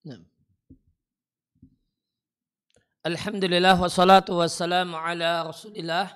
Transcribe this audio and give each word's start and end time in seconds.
Nah. 0.00 0.16
Alhamdulillah 3.04 3.76
wassalatu 3.76 4.40
wassalamu 4.40 4.96
ala 4.96 5.44
rasulillah 5.44 6.08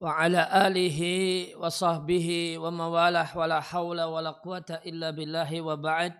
wa 0.00 0.16
ala 0.16 0.48
alihi 0.48 1.52
wa 1.52 1.68
sahbihi 1.68 2.56
wa 2.56 2.72
mawalah 2.72 3.28
wa 3.28 3.44
la 3.44 3.60
hawla 3.60 4.08
wa 4.08 4.24
la 4.24 4.32
quwata 4.40 4.80
illa 4.88 5.12
billahi 5.12 5.60
wa 5.60 5.76
ba'd. 5.76 6.16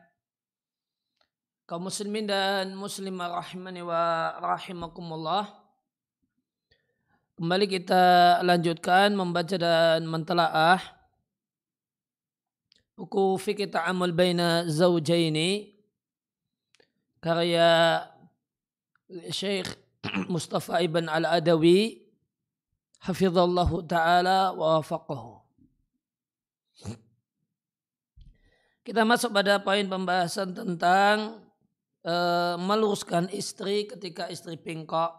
Kaum 1.65 1.89
muslimin 1.89 2.29
dan 2.29 2.77
muslimah 2.77 3.33
rahimani 3.33 3.81
wa 3.81 4.37
rahimakumullah. 4.37 5.49
Kembali 7.41 7.65
kita 7.65 8.45
lanjutkan 8.45 9.17
membaca 9.17 9.57
dan 9.57 10.05
mentelaah 10.05 10.85
buku 12.93 13.41
fikih 13.41 13.73
ta'amul 13.73 14.13
baina 14.13 14.69
zawjaini 14.69 15.72
karya 17.23 18.03
Syekh 19.31 19.71
Mustafa 20.35 20.83
Ibn 20.83 21.07
Al-Adawi 21.07 22.03
hafizallahu 23.07 23.87
taala 23.87 24.51
wa 24.51 24.83
wafaqahu. 24.83 25.39
Kita 28.83 29.07
masuk 29.07 29.31
pada 29.31 29.63
poin 29.63 29.87
pembahasan 29.87 30.59
tentang 30.59 31.47
uh, 32.03 32.59
meluruskan 32.59 33.31
istri 33.31 33.87
ketika 33.87 34.27
istri 34.27 34.59
bengkok. 34.59 35.15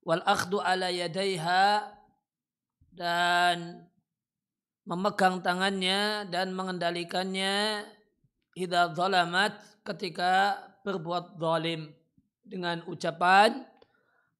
Wal 0.00 0.24
akhdu 0.24 0.64
ala 0.64 0.88
yadaiha 0.88 1.92
dan 2.96 3.84
memegang 4.88 5.44
tangannya 5.44 6.24
dan 6.32 6.56
mengendalikannya 6.56 7.84
idza 8.56 8.96
zalamat 8.96 9.60
ketika 9.94 10.62
berbuat 10.86 11.36
zalim 11.36 11.90
dengan 12.46 12.82
ucapan 12.86 13.66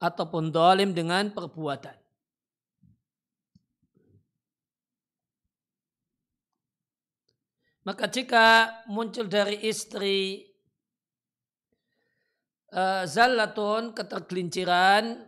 ataupun 0.00 0.48
dolim 0.48 0.96
dengan 0.96 1.28
perbuatan. 1.30 2.00
Maka 7.80 8.06
jika 8.12 8.46
muncul 8.92 9.24
dari 9.26 9.56
istri 9.64 10.46
uh, 12.70 13.08
zallatun 13.08 13.96
ketergelinciran, 13.96 15.26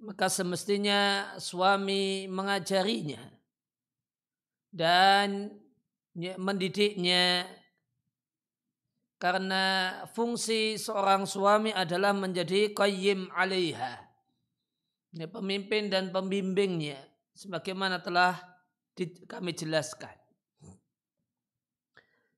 maka 0.00 0.32
semestinya 0.32 1.32
suami 1.36 2.24
mengajarinya 2.24 3.20
dan 4.72 5.52
mendidiknya 6.16 7.44
karena 9.20 9.92
fungsi 10.16 10.80
seorang 10.80 11.28
suami 11.28 11.76
adalah 11.76 12.16
menjadi 12.16 12.72
qayyim 12.72 13.28
alaiha 13.36 14.00
pemimpin 15.28 15.92
dan 15.92 16.08
pembimbingnya 16.08 16.96
sebagaimana 17.36 18.00
telah 18.00 18.40
kami 19.28 19.52
jelaskan. 19.52 20.12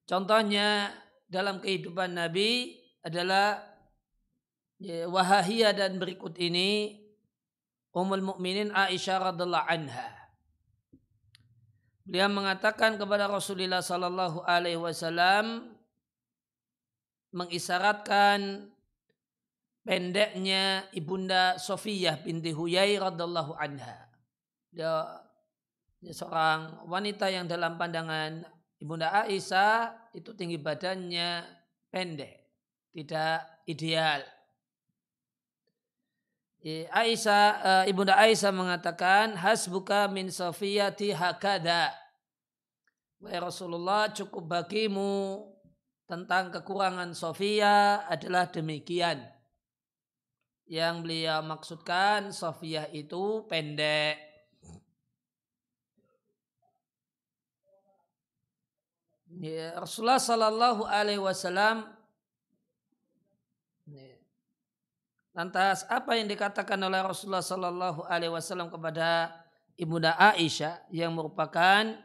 Contohnya 0.07 0.91
dalam 1.31 1.63
kehidupan 1.63 2.19
Nabi 2.19 2.79
adalah 3.03 3.63
ya, 4.79 5.07
wahahia 5.07 5.71
dan 5.75 5.99
berikut 6.03 6.35
ini 6.39 6.99
Ummul 7.93 8.25
Mukminin 8.25 8.73
Aisyah 8.73 9.33
radhiallahu 9.33 9.69
anha. 9.69 10.09
Beliau 12.03 12.31
mengatakan 12.33 12.99
kepada 12.99 13.31
Rasulullah 13.31 13.85
sallallahu 13.85 14.43
alaihi 14.43 14.81
wasallam 14.81 15.72
mengisyaratkan 17.33 18.69
pendeknya 19.83 20.87
ibunda 20.95 21.59
Sofiyah 21.59 22.23
binti 22.23 22.55
Huyai 22.55 22.97
radhiallahu 23.01 23.57
anha. 23.59 24.09
Dia, 24.73 25.21
dia 26.01 26.15
seorang 26.15 26.87
wanita 26.87 27.29
yang 27.29 27.51
dalam 27.51 27.77
pandangan 27.77 28.47
ibunda 28.79 29.11
Aisyah 29.13 30.13
itu 30.17 30.33
tinggi 30.33 30.57
badannya 30.57 31.45
pendek, 31.93 32.47
tidak 32.95 33.45
ideal. 33.69 34.23
Aisyah, 36.95 37.45
uh, 37.59 37.85
ibunda 37.91 38.15
Aisyah 38.15 38.55
mengatakan 38.55 39.35
hasbuka 39.35 40.07
min 40.07 40.31
Sofiyati 40.31 41.11
hakada. 41.11 41.91
Wahai 43.19 43.43
Rasulullah 43.43 44.07
cukup 44.15 44.47
bagimu 44.47 45.52
tentang 46.13 46.53
kekurangan 46.53 47.17
Sofia 47.17 48.05
adalah 48.05 48.45
demikian 48.53 49.25
yang 50.69 51.01
beliau 51.01 51.41
maksudkan 51.41 52.29
Sofia 52.37 52.85
itu 52.93 53.49
pendek. 53.49 54.21
Ya, 59.41 59.73
Rasulullah 59.81 60.21
Sallallahu 60.21 60.85
Alaihi 60.85 61.25
Wasallam 61.25 61.89
Lantas 65.33 65.89
apa 65.89 66.13
yang 66.21 66.29
dikatakan 66.29 66.77
oleh 66.77 67.01
Rasulullah 67.01 67.41
Sallallahu 67.41 68.05
Alaihi 68.05 68.29
Wasallam 68.29 68.69
kepada 68.69 69.33
ibunda 69.81 70.13
Aisyah 70.21 70.85
yang 70.93 71.17
merupakan 71.17 71.97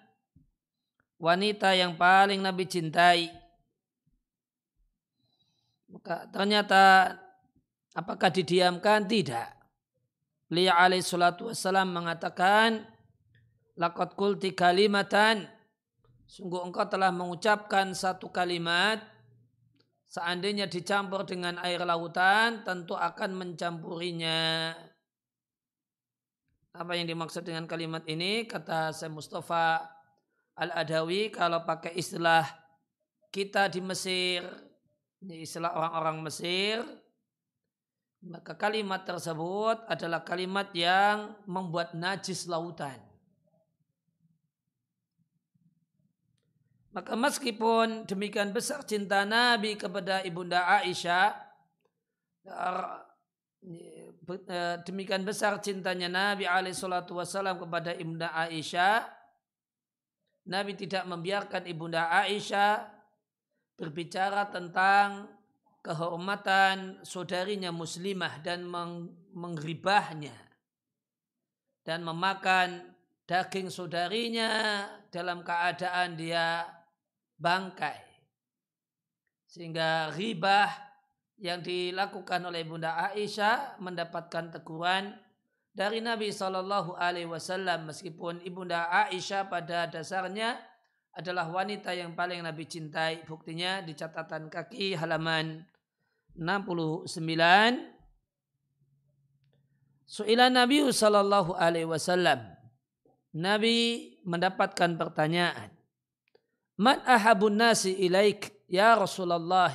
wanita 1.20 1.76
yang 1.76 2.00
paling 2.00 2.40
Nabi 2.40 2.64
cintai? 2.64 3.47
Ternyata 6.08 7.14
Apakah 7.98 8.30
didiamkan? 8.30 9.10
Tidak. 9.10 9.50
Beliau 10.46 10.78
alaih 10.78 11.02
salatu 11.02 11.50
wassalam 11.50 11.90
mengatakan, 11.90 12.86
Lakot 13.74 14.14
kulti 14.14 14.54
kalimatan, 14.54 15.50
sungguh 16.30 16.62
engkau 16.62 16.86
telah 16.86 17.10
mengucapkan 17.10 17.94
satu 17.98 18.30
kalimat, 18.30 19.02
seandainya 20.10 20.70
dicampur 20.70 21.26
dengan 21.26 21.58
air 21.62 21.82
lautan, 21.82 22.62
tentu 22.62 22.94
akan 22.94 23.34
mencampurinya. 23.34 24.74
Apa 26.78 26.94
yang 26.94 27.10
dimaksud 27.10 27.42
dengan 27.42 27.66
kalimat 27.66 28.06
ini? 28.06 28.46
Kata 28.46 28.94
saya 28.94 29.10
Mustafa 29.10 29.90
Al-Adawi, 30.54 31.34
kalau 31.34 31.66
pakai 31.66 31.98
istilah 31.98 32.46
kita 33.34 33.70
di 33.74 33.82
Mesir, 33.82 34.46
ini 35.24 35.44
istilah 35.46 35.74
orang-orang 35.74 36.30
Mesir, 36.30 36.86
maka 38.28 38.54
kalimat 38.58 39.06
tersebut 39.06 39.86
adalah 39.90 40.22
kalimat 40.22 40.70
yang 40.74 41.38
membuat 41.46 41.94
najis 41.98 42.46
lautan. 42.50 42.98
Maka 46.98 47.14
meskipun 47.14 48.10
demikian 48.10 48.50
besar 48.50 48.82
cinta 48.82 49.22
Nabi 49.22 49.78
kepada 49.78 50.26
Ibunda 50.26 50.66
Aisyah, 50.82 51.30
demikian 54.82 55.22
besar 55.22 55.62
cintanya 55.62 56.10
Nabi 56.10 56.50
alaihissalatu 56.50 57.22
wassalam 57.22 57.62
kepada 57.62 57.94
Ibunda 57.94 58.34
Aisyah, 58.34 59.06
Nabi 60.50 60.74
tidak 60.74 61.06
membiarkan 61.06 61.70
Ibunda 61.70 62.10
Aisyah 62.10 62.97
berbicara 63.78 64.50
tentang 64.50 65.30
kehormatan 65.86 67.00
saudarinya 67.06 67.72
muslimah 67.72 68.42
dan 68.44 68.66
meng 68.68 69.14
mengribahnya 69.32 70.34
dan 71.86 72.02
memakan 72.04 72.98
daging 73.30 73.72
saudarinya 73.72 74.84
dalam 75.14 75.46
keadaan 75.46 76.20
dia 76.20 76.68
bangkai. 77.40 78.04
Sehingga 79.48 80.12
ribah 80.12 80.68
yang 81.40 81.62
dilakukan 81.64 82.44
oleh 82.44 82.66
Bunda 82.66 82.98
Aisyah 83.14 83.80
mendapatkan 83.80 84.52
teguran 84.58 85.16
dari 85.72 86.02
Nabi 86.02 86.34
Shallallahu 86.34 86.98
Alaihi 86.98 87.30
Wasallam. 87.30 87.88
Meskipun 87.88 88.42
ibunda 88.44 88.90
Aisyah 88.90 89.48
pada 89.48 89.88
dasarnya 89.88 90.58
adalah 91.18 91.50
wanita 91.50 91.98
yang 91.98 92.14
paling 92.14 92.46
Nabi 92.46 92.70
cintai. 92.70 93.26
Buktinya 93.26 93.82
di 93.82 93.98
catatan 93.98 94.54
kaki 94.54 94.94
halaman 94.94 95.66
69 96.38 97.10
Su'ilah 100.08 100.48
Nabi 100.48 100.88
sallallahu 100.88 101.58
alaihi 101.58 101.90
wasallam. 101.90 102.40
Nabi 103.36 104.16
mendapatkan 104.24 104.96
pertanyaan 104.96 105.76
Man 106.78 107.02
ahabun 107.04 107.58
nasi 107.58 107.98
ilaik 107.98 108.54
ya 108.70 108.94
Rasulullah? 108.94 109.74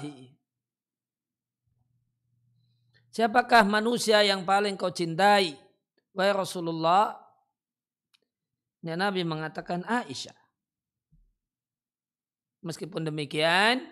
Siapakah 3.12 3.66
manusia 3.66 4.22
yang 4.22 4.46
paling 4.46 4.78
kau 4.78 4.94
cintai 4.94 5.58
wahai 6.14 6.32
Rasulullah? 6.32 7.18
Ya 8.86 8.94
Nabi 8.94 9.26
mengatakan 9.26 9.82
Aisyah 9.84 10.41
Meskipun 12.62 13.02
demikian 13.02 13.82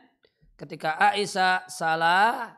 ketika 0.55 0.95
Aisyah 0.95 1.67
salah 1.67 2.55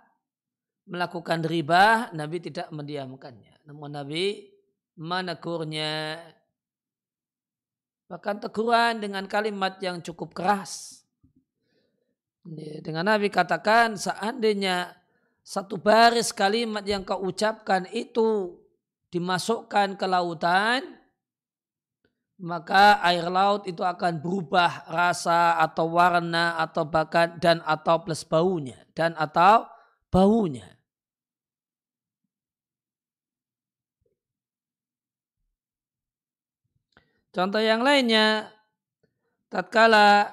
melakukan 0.85 1.41
riba, 1.41 2.13
Nabi 2.13 2.39
tidak 2.43 2.69
mendiamkannya. 2.69 3.65
Namun 3.65 3.97
Nabi 3.97 4.53
menegurnya. 4.99 6.21
Bahkan 8.13 8.45
teguran 8.45 9.01
dengan 9.01 9.25
kalimat 9.25 9.81
yang 9.81 10.05
cukup 10.05 10.37
keras. 10.37 11.01
Dengan 12.85 13.09
Nabi 13.09 13.33
katakan 13.33 13.97
seandainya 13.97 14.93
satu 15.41 15.81
baris 15.81 16.35
kalimat 16.35 16.85
yang 16.85 17.07
kau 17.07 17.25
ucapkan 17.25 17.89
itu 17.89 18.59
dimasukkan 19.09 19.97
ke 19.97 20.07
lautan, 20.11 21.02
maka 22.41 23.03
air 23.05 23.29
laut 23.29 23.69
itu 23.69 23.85
akan 23.85 24.23
berubah 24.23 24.89
rasa 24.89 25.61
atau 25.61 25.93
warna 25.93 26.57
atau 26.57 26.89
bahkan 26.89 27.37
dan 27.37 27.61
atau 27.67 28.01
plus 28.01 28.25
baunya 28.25 28.79
dan 28.97 29.13
atau 29.19 29.69
baunya. 30.09 30.73
Contoh 37.33 37.65
yang 37.65 37.81
lainnya, 37.81 38.53
tatkala 39.49 40.29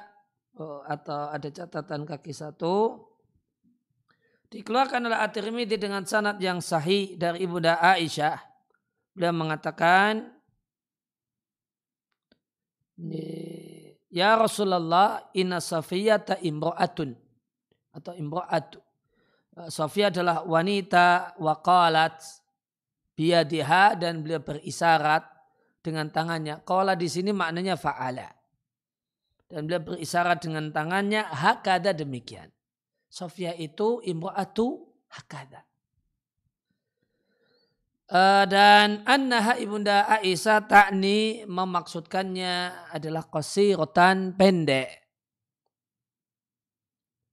oh, 0.60 0.84
atau 0.84 1.32
ada 1.32 1.48
catatan 1.48 2.04
kaki 2.04 2.36
satu, 2.36 3.08
dikeluarkan 4.52 5.08
oleh 5.08 5.16
At-Tirmidzi 5.16 5.80
dengan 5.80 6.04
sanad 6.04 6.36
yang 6.44 6.60
sahih 6.60 7.16
dari 7.16 7.48
Ibunda 7.48 7.80
Aisyah. 7.80 8.36
Beliau 9.16 9.32
mengatakan, 9.32 10.28
Ya 14.10 14.36
Rasulullah, 14.36 15.32
inna 15.38 15.64
safiyata 15.64 16.42
imro'atun. 16.44 17.16
Atau 17.96 18.14
imro'atu. 18.18 18.82
Sofia 19.68 20.08
adalah 20.08 20.48
wanita 20.48 21.36
waqalat 21.36 22.16
biadiha 23.20 24.00
dan 24.00 24.24
beliau 24.24 24.40
berisarat 24.40 25.28
dengan 25.84 26.08
tangannya. 26.08 26.64
Qala 26.64 26.96
di 26.96 27.12
sini 27.12 27.36
maknanya 27.36 27.76
fa'ala. 27.76 28.32
Dan 29.50 29.68
beliau 29.68 29.84
berisarat 29.84 30.40
dengan 30.40 30.72
tangannya 30.72 31.28
hakada 31.28 31.92
demikian. 31.92 32.48
Sofia 33.10 33.52
itu 33.58 34.00
imro'atu 34.06 34.86
hakada. 35.12 35.69
Uh, 38.10 38.42
dan 38.50 39.06
annaha 39.06 39.54
ibunda 39.62 40.10
Aisyah 40.10 40.66
takni 40.66 41.46
memaksudkannya 41.46 42.90
adalah 42.90 43.30
rotan 43.78 44.34
pendek. 44.34 44.90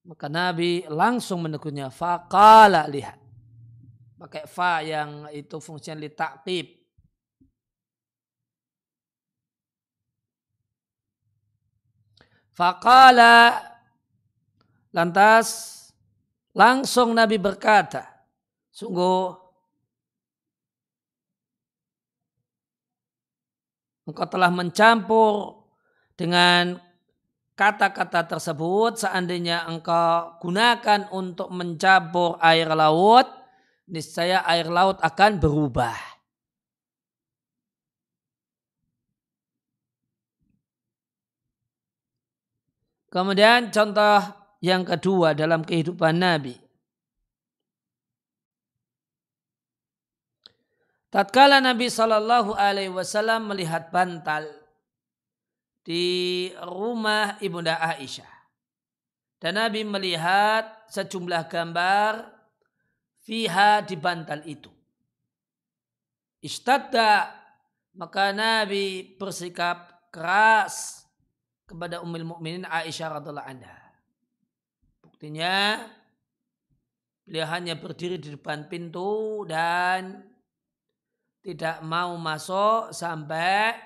Maka 0.05 0.29
Nabi 0.29 0.85
langsung 0.93 1.49
menegurnya. 1.49 1.89
Faqala 1.89 2.85
lihat. 2.93 3.17
Pakai 4.21 4.45
fa 4.45 4.85
yang 4.85 5.33
itu 5.33 5.57
fungsinya 5.57 5.97
li 5.97 6.13
ta'qib. 6.13 6.67
Faqala 12.53 13.65
lantas 14.93 15.49
langsung 16.53 17.17
Nabi 17.17 17.41
berkata, 17.41 18.29
sungguh 18.73 19.46
engkau 24.07 24.27
telah 24.31 24.49
mencampur 24.55 25.67
dengan 26.15 26.79
kata-kata 27.59 28.37
tersebut 28.37 29.03
seandainya 29.03 29.67
engkau 29.67 30.39
gunakan 30.39 31.11
untuk 31.11 31.51
mencampur 31.51 32.39
air 32.39 32.71
laut, 32.71 33.27
niscaya 33.91 34.47
air 34.47 34.71
laut 34.71 35.03
akan 35.03 35.43
berubah. 35.43 35.97
Kemudian 43.11 43.73
contoh 43.73 44.21
yang 44.61 44.85
kedua 44.85 45.33
dalam 45.33 45.65
kehidupan 45.65 46.21
Nabi. 46.21 46.66
Tatkala 51.17 51.65
Nabi 51.65 51.89
Shallallahu 51.89 52.53
Alaihi 52.61 52.93
Wasallam 52.93 53.49
melihat 53.49 53.89
bantal 53.89 54.45
di 55.81 56.53
rumah 56.61 57.41
ibunda 57.41 57.81
Aisyah, 57.81 58.29
dan 59.41 59.57
Nabi 59.57 59.81
melihat 59.81 60.77
sejumlah 60.93 61.49
gambar 61.49 62.21
fiha 63.25 63.81
di 63.89 63.97
bantal 63.97 64.45
itu. 64.45 64.69
Istadda 66.45 67.33
maka 67.97 68.37
Nabi 68.37 69.17
bersikap 69.17 70.13
keras 70.13 71.09
kepada 71.65 72.05
Ummul 72.05 72.29
Mukminin 72.29 72.69
Aisyah 72.69 73.17
radhiallahu 73.17 73.49
anha. 73.57 73.79
Buktinya 75.01 75.81
beliau 77.25 77.49
hanya 77.49 77.73
berdiri 77.73 78.21
di 78.21 78.37
depan 78.37 78.69
pintu 78.69 79.49
dan 79.49 80.36
tidak 81.47 81.79
mau 81.87 82.19
masuk 82.19 82.91
sampai 82.91 83.79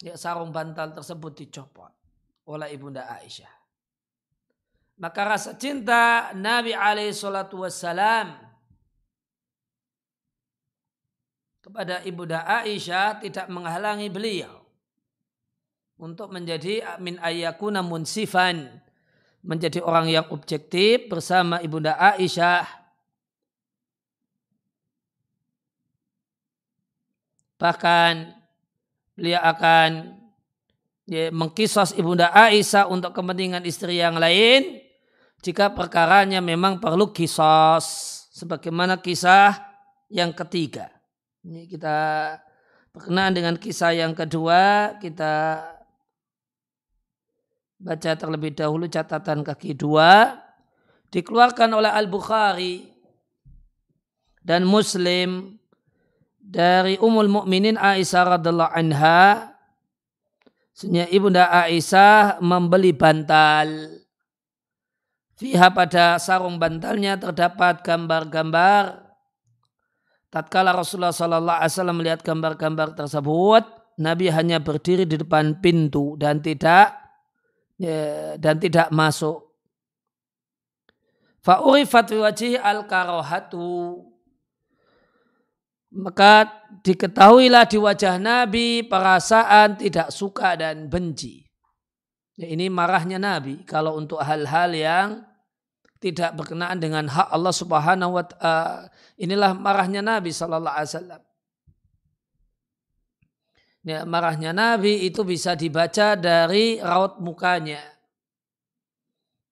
ya, 0.00 0.16
sarung 0.16 0.48
bantal 0.48 0.96
tersebut 0.96 1.36
dicopot 1.36 1.92
oleh 2.48 2.72
ibunda 2.72 3.04
Aisyah. 3.20 3.52
Maka 5.04 5.36
rasa 5.36 5.52
cinta 5.60 6.32
Nabi 6.32 6.72
alaihi 6.72 7.12
salatu 7.12 7.60
wassalam 7.60 8.40
kepada 11.60 12.00
ibunda 12.08 12.48
Aisyah 12.48 13.20
tidak 13.20 13.44
menghalangi 13.52 14.08
beliau 14.08 14.64
untuk 16.00 16.32
menjadi 16.32 16.96
min 17.04 17.20
ayakuna 17.20 17.84
munsifan 17.84 18.80
menjadi 19.44 19.84
orang 19.84 20.08
yang 20.08 20.24
objektif 20.32 21.04
bersama 21.12 21.60
ibunda 21.60 22.00
Aisyah 22.00 22.79
bahkan 27.60 28.32
beliau 29.12 29.44
akan 29.44 30.16
ya, 31.04 31.28
mengkisos 31.28 31.92
ibunda 31.92 32.32
Aisyah 32.32 32.88
untuk 32.88 33.12
kepentingan 33.12 33.68
istri 33.68 34.00
yang 34.00 34.16
lain 34.16 34.80
jika 35.44 35.76
perkaranya 35.76 36.40
memang 36.40 36.80
perlu 36.80 37.12
kisos 37.12 37.84
sebagaimana 38.32 38.96
kisah 39.04 39.60
yang 40.08 40.32
ketiga. 40.32 40.88
Ini 41.44 41.68
kita 41.68 41.96
berkenaan 42.96 43.36
dengan 43.36 43.54
kisah 43.60 43.92
yang 43.92 44.16
kedua 44.16 44.96
kita 44.96 45.60
baca 47.76 48.10
terlebih 48.16 48.56
dahulu 48.56 48.88
catatan 48.88 49.44
kaki 49.44 49.76
dua. 49.76 50.40
Dikeluarkan 51.10 51.74
oleh 51.74 51.90
Al-Bukhari 51.90 52.86
dan 54.46 54.62
Muslim 54.62 55.59
dari 56.40 56.96
Ummul 56.96 57.28
Mukminin 57.28 57.76
Aisyah 57.76 58.40
radhiallahu 58.40 58.72
anha 58.72 59.50
Sebenarnya 60.80 61.12
ibunda 61.12 61.44
Aisyah 61.52 62.40
membeli 62.40 62.96
bantal. 62.96 64.00
Fiha 65.36 65.68
pada 65.76 66.16
sarung 66.16 66.56
bantalnya 66.56 67.20
terdapat 67.20 67.84
gambar-gambar. 67.84 69.12
Tatkala 70.32 70.72
Rasulullah 70.72 71.12
Sallallahu 71.12 71.60
Alaihi 71.60 71.72
Wasallam 71.76 71.96
melihat 72.00 72.24
gambar-gambar 72.24 72.96
tersebut, 72.96 73.64
Nabi 74.00 74.32
hanya 74.32 74.56
berdiri 74.56 75.04
di 75.04 75.20
depan 75.20 75.60
pintu 75.60 76.16
dan 76.16 76.40
tidak 76.40 76.96
ya, 77.76 78.40
dan 78.40 78.56
tidak 78.56 78.88
masuk. 78.88 79.52
Fa'urifat 81.44 82.08
wajih 82.16 82.56
al-karohatu. 82.56 84.00
Maka 85.90 86.46
diketahuilah 86.86 87.66
di 87.66 87.78
wajah 87.82 88.16
Nabi 88.22 88.86
perasaan 88.86 89.74
tidak 89.74 90.14
suka 90.14 90.54
dan 90.54 90.86
benci. 90.86 91.42
Ya, 92.38 92.46
ini 92.46 92.70
marahnya 92.70 93.18
Nabi 93.18 93.66
kalau 93.66 93.98
untuk 93.98 94.22
hal-hal 94.22 94.70
yang 94.70 95.08
tidak 95.98 96.32
berkenaan 96.38 96.80
dengan 96.80 97.10
hak 97.10 97.28
Allah 97.28 97.52
Subhanahu 97.52 98.16
wa 98.16 98.24
taala. 98.24 98.88
Inilah 99.18 99.52
marahnya 99.52 100.00
Nabi 100.00 100.30
sallallahu 100.30 100.72
alaihi 100.72 100.90
wasallam 100.94 101.22
ya, 103.84 104.04
marahnya 104.04 104.52
Nabi 104.52 105.08
itu 105.08 105.24
bisa 105.24 105.56
dibaca 105.56 106.16
dari 106.16 106.80
raut 106.80 107.20
mukanya. 107.20 107.80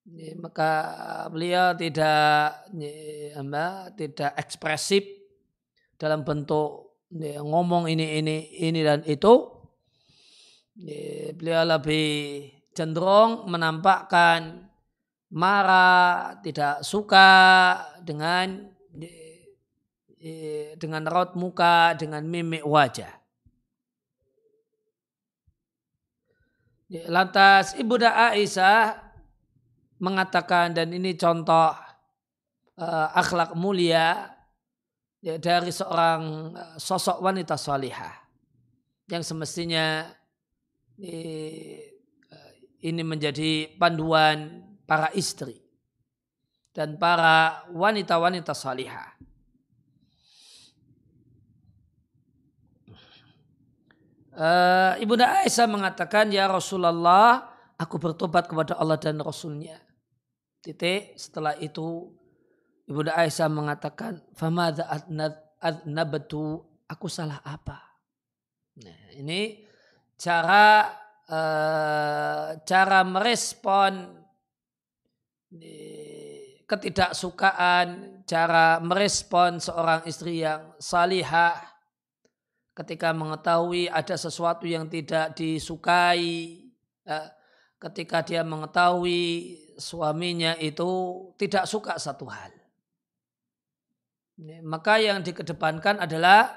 Ya, 0.08 0.32
maka 0.40 0.72
beliau 1.28 1.76
tidak 1.76 2.64
ya, 2.72 3.44
tidak 3.92 4.32
ekspresif 4.40 5.04
dalam 5.98 6.22
bentuk 6.22 7.02
ya, 7.10 7.42
ngomong 7.42 7.90
ini 7.90 8.22
ini 8.22 8.36
ini 8.62 8.80
dan 8.86 9.02
itu. 9.04 9.58
Ya, 10.78 11.34
beliau 11.34 11.66
lebih 11.74 12.06
cenderung 12.70 13.50
menampakkan 13.50 14.70
marah, 15.34 16.38
tidak 16.40 16.86
suka 16.86 17.30
dengan 18.00 18.70
dengan 20.78 21.02
raut 21.06 21.34
muka, 21.34 21.94
dengan 21.98 22.22
mimik 22.26 22.62
wajah. 22.62 23.10
Lantas 26.88 27.76
Ibunda 27.76 28.16
Aisyah 28.32 28.96
mengatakan 30.00 30.72
dan 30.72 30.94
ini 30.94 31.12
contoh 31.18 31.74
uh, 32.80 33.08
akhlak 33.12 33.52
mulia 33.52 34.37
ya, 35.22 35.36
dari 35.38 35.70
seorang 35.70 36.22
eh, 36.54 36.76
sosok 36.78 37.22
wanita 37.22 37.54
salihah 37.58 38.14
yang 39.08 39.24
semestinya 39.24 40.06
eh, 41.00 41.98
ini 42.78 43.02
menjadi 43.02 43.74
panduan 43.74 44.62
para 44.86 45.10
istri 45.18 45.58
dan 46.70 46.94
para 46.94 47.66
wanita-wanita 47.74 48.54
salihah. 48.54 49.18
Ibunda 55.02 55.42
Aisyah 55.42 55.66
mengatakan, 55.66 56.30
Ya 56.30 56.46
Rasulullah, 56.46 57.58
aku 57.74 57.98
bertobat 57.98 58.46
kepada 58.46 58.78
Allah 58.78 58.94
dan 58.94 59.18
Rasulnya. 59.18 59.82
Titik, 60.62 61.18
setelah 61.18 61.58
itu 61.58 62.14
Ibunda 62.88 63.12
Aisyah 63.20 63.52
mengatakan, 63.52 64.24
Famadha 64.32 64.88
adnabatu, 65.60 66.64
aku 66.88 67.06
salah 67.12 67.44
apa? 67.44 68.00
Nah, 68.80 69.12
ini 69.12 69.60
cara 70.16 70.88
uh, 71.28 72.56
cara 72.64 73.00
merespon 73.04 74.24
ketidaksukaan, 76.68 78.20
cara 78.24 78.80
merespon 78.80 79.60
seorang 79.60 80.04
istri 80.08 80.40
yang 80.44 80.72
salihah, 80.80 81.60
ketika 82.72 83.12
mengetahui 83.12 83.88
ada 83.88 84.16
sesuatu 84.16 84.64
yang 84.64 84.88
tidak 84.88 85.36
disukai, 85.36 86.64
ya, 87.04 87.18
ketika 87.80 88.24
dia 88.24 88.44
mengetahui 88.44 89.56
suaminya 89.80 90.56
itu 90.60 90.88
tidak 91.40 91.64
suka 91.64 91.96
satu 91.96 92.28
hal. 92.28 92.57
Maka 94.62 95.02
yang 95.02 95.22
dikedepankan 95.22 95.98
adalah 95.98 96.54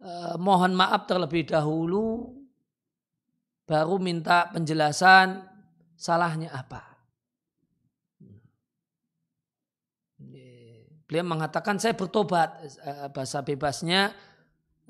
eh, 0.00 0.36
mohon 0.40 0.72
maaf 0.72 1.04
terlebih 1.04 1.48
dahulu, 1.48 2.32
baru 3.68 4.00
minta 4.00 4.48
penjelasan 4.48 5.44
salahnya 5.96 6.50
apa. 6.52 6.88
Beliau 11.04 11.26
mengatakan 11.26 11.76
saya 11.76 11.92
bertobat 11.92 12.64
eh, 12.64 13.08
bahasa 13.12 13.44
bebasnya 13.44 14.14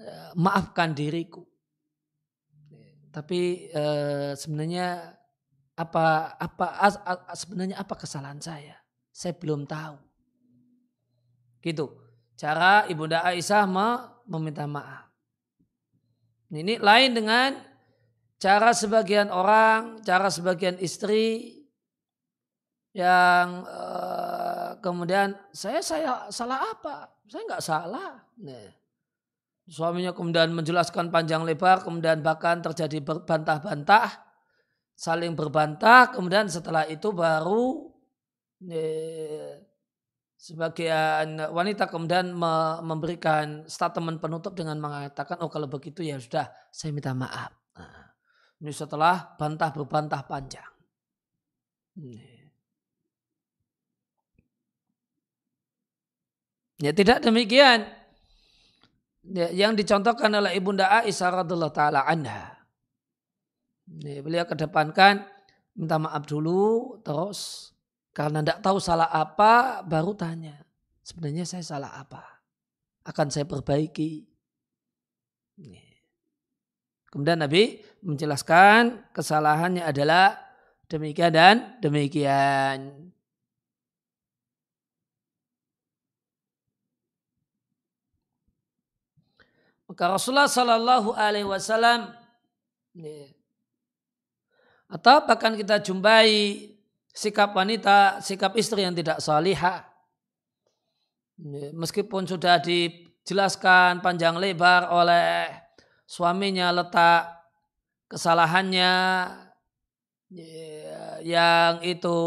Eh, 0.00 0.32
maafkan 0.32 0.96
diriku. 0.96 1.44
Tapi 3.12 3.68
eh, 3.68 4.32
sebenarnya 4.32 5.12
apa 5.76 6.36
apa 6.40 6.66
sebenarnya 7.36 7.76
apa 7.76 7.94
kesalahan 8.00 8.40
saya? 8.40 8.80
Saya 9.12 9.36
belum 9.36 9.68
tahu. 9.68 10.09
Gitu. 11.60 11.92
Cara 12.36 12.88
Ibunda 12.88 13.20
Aisyah 13.24 13.68
meminta 14.26 14.64
maaf. 14.64 15.08
Ini 16.50 16.82
lain 16.82 17.14
dengan 17.14 17.54
cara 18.40 18.74
sebagian 18.74 19.30
orang, 19.30 20.02
cara 20.02 20.26
sebagian 20.32 20.80
istri 20.82 21.60
yang 22.90 23.62
uh, 23.70 24.74
kemudian 24.82 25.38
saya 25.54 25.78
saya 25.78 26.26
salah 26.34 26.74
apa? 26.74 27.06
Saya 27.30 27.46
nggak 27.46 27.62
salah. 27.62 28.18
Nah, 28.42 28.80
Suaminya 29.70 30.10
kemudian 30.10 30.50
menjelaskan 30.50 31.14
panjang 31.14 31.46
lebar, 31.46 31.86
kemudian 31.86 32.26
bahkan 32.26 32.58
terjadi 32.58 33.06
berbantah-bantah, 33.06 34.18
saling 34.98 35.38
berbantah, 35.38 36.10
kemudian 36.10 36.50
setelah 36.50 36.90
itu 36.90 37.14
baru 37.14 37.86
eh, 38.66 39.59
sebagian 40.40 41.36
wanita 41.52 41.84
kemudian 41.84 42.32
memberikan 42.80 43.68
statement 43.68 44.24
penutup 44.24 44.56
dengan 44.56 44.80
mengatakan, 44.80 45.36
oh 45.44 45.52
kalau 45.52 45.68
begitu 45.68 46.00
ya 46.00 46.16
sudah, 46.16 46.48
saya 46.72 46.96
minta 46.96 47.12
maaf. 47.12 47.52
Nah, 47.76 48.16
ini 48.64 48.72
setelah 48.72 49.36
bantah 49.36 49.68
berbantah 49.68 50.24
panjang. 50.24 50.64
Ya 56.80 56.96
tidak 56.96 57.20
demikian. 57.20 57.84
Ya, 59.20 59.52
yang 59.52 59.76
dicontohkan 59.76 60.32
oleh 60.32 60.56
Ibunda 60.56 60.88
Aisyah 61.04 61.44
radhiallahu 61.44 61.76
taala 61.76 62.08
anha. 62.08 62.56
Ya, 64.00 64.24
beliau 64.24 64.48
kedepankan 64.48 65.28
minta 65.76 66.00
maaf 66.00 66.24
dulu 66.24 66.96
terus 67.04 67.69
karena 68.10 68.42
tidak 68.42 68.58
tahu 68.62 68.78
salah 68.82 69.10
apa 69.10 69.82
baru 69.86 70.12
tanya 70.18 70.58
sebenarnya 71.00 71.46
saya 71.46 71.62
salah 71.62 71.98
apa 71.98 72.22
akan 73.06 73.26
saya 73.32 73.48
perbaiki. 73.48 74.28
Kemudian 77.10 77.42
Nabi 77.42 77.82
menjelaskan 78.06 79.10
kesalahannya 79.10 79.82
adalah 79.82 80.38
demikian 80.86 81.32
dan 81.34 81.56
demikian. 81.82 83.10
Maka 89.90 90.06
Rasulullah 90.06 90.46
Sallallahu 90.46 91.18
Alaihi 91.18 91.50
Wasallam 91.50 92.14
atau 94.86 95.16
bahkan 95.26 95.58
kita 95.58 95.82
jumpai 95.82 96.30
sikap 97.20 97.52
wanita, 97.52 98.24
sikap 98.24 98.56
istri 98.56 98.80
yang 98.80 98.96
tidak 98.96 99.20
salihah. 99.20 99.84
Ya, 101.36 101.68
meskipun 101.76 102.24
sudah 102.24 102.56
dijelaskan 102.64 104.00
panjang 104.00 104.40
lebar 104.40 104.88
oleh 104.88 105.52
suaminya 106.08 106.72
letak 106.72 107.28
kesalahannya 108.08 108.94
ya, 110.32 111.20
yang 111.20 111.84
itu 111.84 112.18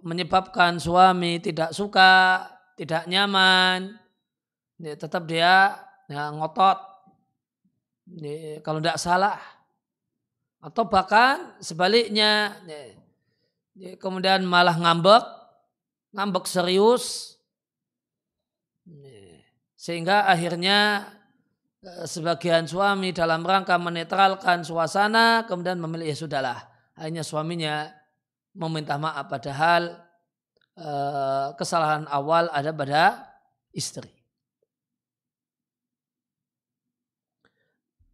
menyebabkan 0.00 0.80
suami 0.80 1.44
tidak 1.44 1.76
suka, 1.76 2.48
tidak 2.80 3.04
nyaman, 3.04 4.00
tetap 4.80 5.28
dia 5.28 5.76
ngotot 6.08 6.78
kalau 8.64 8.80
tidak 8.80 8.96
salah 8.96 9.36
atau 10.64 10.88
bahkan 10.88 11.54
sebaliknya 11.60 12.56
kemudian 13.98 14.42
malah 14.42 14.74
ngambek 14.74 15.38
ngambek 16.12 16.44
serius. 16.48 17.36
Sehingga 19.78 20.26
akhirnya 20.26 21.06
e, 21.78 22.08
sebagian 22.08 22.66
suami 22.66 23.14
dalam 23.14 23.46
rangka 23.46 23.78
menetralkan 23.78 24.66
suasana 24.66 25.46
kemudian 25.46 25.78
memilih 25.78 26.10
ya 26.10 26.16
sudahlah. 26.18 26.58
Akhirnya 26.98 27.22
suaminya 27.22 27.86
meminta 28.58 28.98
maaf 28.98 29.30
padahal 29.30 29.94
e, 30.74 30.90
kesalahan 31.54 32.10
awal 32.10 32.50
ada 32.50 32.74
pada 32.74 33.02
istri. 33.70 34.10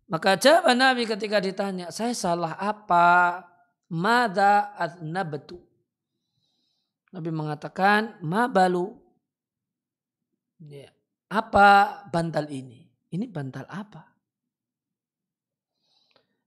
Maka 0.05 0.37
jawab 0.37 0.69
Nabi 0.77 1.09
ketika 1.09 1.41
ditanya, 1.41 1.89
saya 1.89 2.13
salah 2.13 2.55
apa? 2.61 3.41
Mada 3.95 4.75
adnabtu. 4.75 5.63
Nabi 7.15 7.31
mengatakan, 7.31 8.19
ma 8.27 8.51
balu. 8.51 8.91
Ya. 10.59 10.91
Apa 11.31 12.03
bantal 12.11 12.51
ini? 12.51 12.91
Ini 13.15 13.31
bantal 13.31 13.71
apa? 13.71 14.11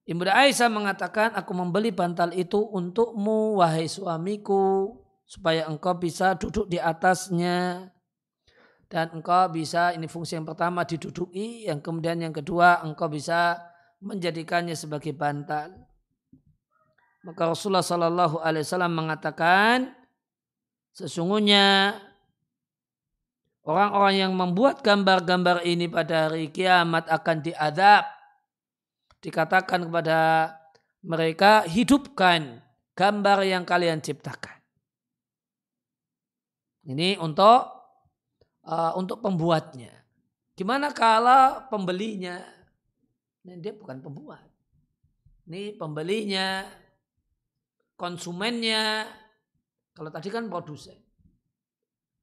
Ibunda 0.03 0.35
Aisyah 0.35 0.67
mengatakan, 0.67 1.35
aku 1.35 1.51
membeli 1.55 1.95
bantal 1.95 2.35
itu 2.35 2.59
untukmu, 2.59 3.59
wahai 3.63 3.87
suamiku, 3.87 4.95
supaya 5.23 5.67
engkau 5.67 5.95
bisa 5.95 6.35
duduk 6.35 6.67
di 6.71 6.79
atasnya 6.79 7.91
dan 8.87 9.11
engkau 9.11 9.51
bisa 9.51 9.91
ini 9.91 10.07
fungsi 10.07 10.39
yang 10.39 10.47
pertama 10.47 10.87
diduduki, 10.87 11.67
yang 11.67 11.83
kemudian 11.83 12.23
yang 12.23 12.31
kedua 12.31 12.79
engkau 12.87 13.11
bisa 13.11 13.59
menjadikannya 13.99 14.75
sebagai 14.75 15.11
bantal. 15.11 15.86
Maka 17.25 17.53
Rasulullah 17.53 17.85
Shallallahu 17.85 18.37
Alaihi 18.43 18.65
Wasallam 18.65 18.93
mengatakan 18.93 19.95
sesungguhnya 20.93 21.97
orang-orang 23.65 24.15
yang 24.27 24.33
membuat 24.37 24.85
gambar-gambar 24.85 25.65
ini 25.65 25.89
pada 25.89 26.29
hari 26.29 26.53
kiamat 26.53 27.09
akan 27.09 27.37
diadab. 27.41 28.05
Dikatakan 29.17 29.89
kepada 29.89 30.53
mereka 31.01 31.65
hidupkan 31.65 32.61
gambar 32.93 33.37
yang 33.49 33.65
kalian 33.65 33.97
ciptakan. 33.97 34.57
Ini 36.87 37.19
untuk 37.19 37.77
uh, 38.63 38.93
untuk 38.95 39.19
pembuatnya. 39.19 39.91
Gimana 40.55 40.95
kalau 40.95 41.67
pembelinya? 41.67 42.39
Ini 43.43 43.59
dia 43.59 43.73
bukan 43.75 43.99
pembuat. 43.99 44.43
Ini 45.47 45.75
pembelinya, 45.79 46.63
konsumennya. 47.97 49.09
Kalau 49.91 50.13
tadi 50.13 50.29
kan 50.29 50.45
produsen. 50.45 50.95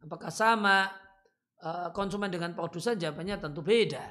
Apakah 0.01 0.31
sama 0.31 0.87
uh, 1.61 1.91
konsumen 1.91 2.31
dengan 2.31 2.55
produsen? 2.55 2.95
Jawabannya 2.95 3.37
tentu 3.43 3.61
beda. 3.61 4.05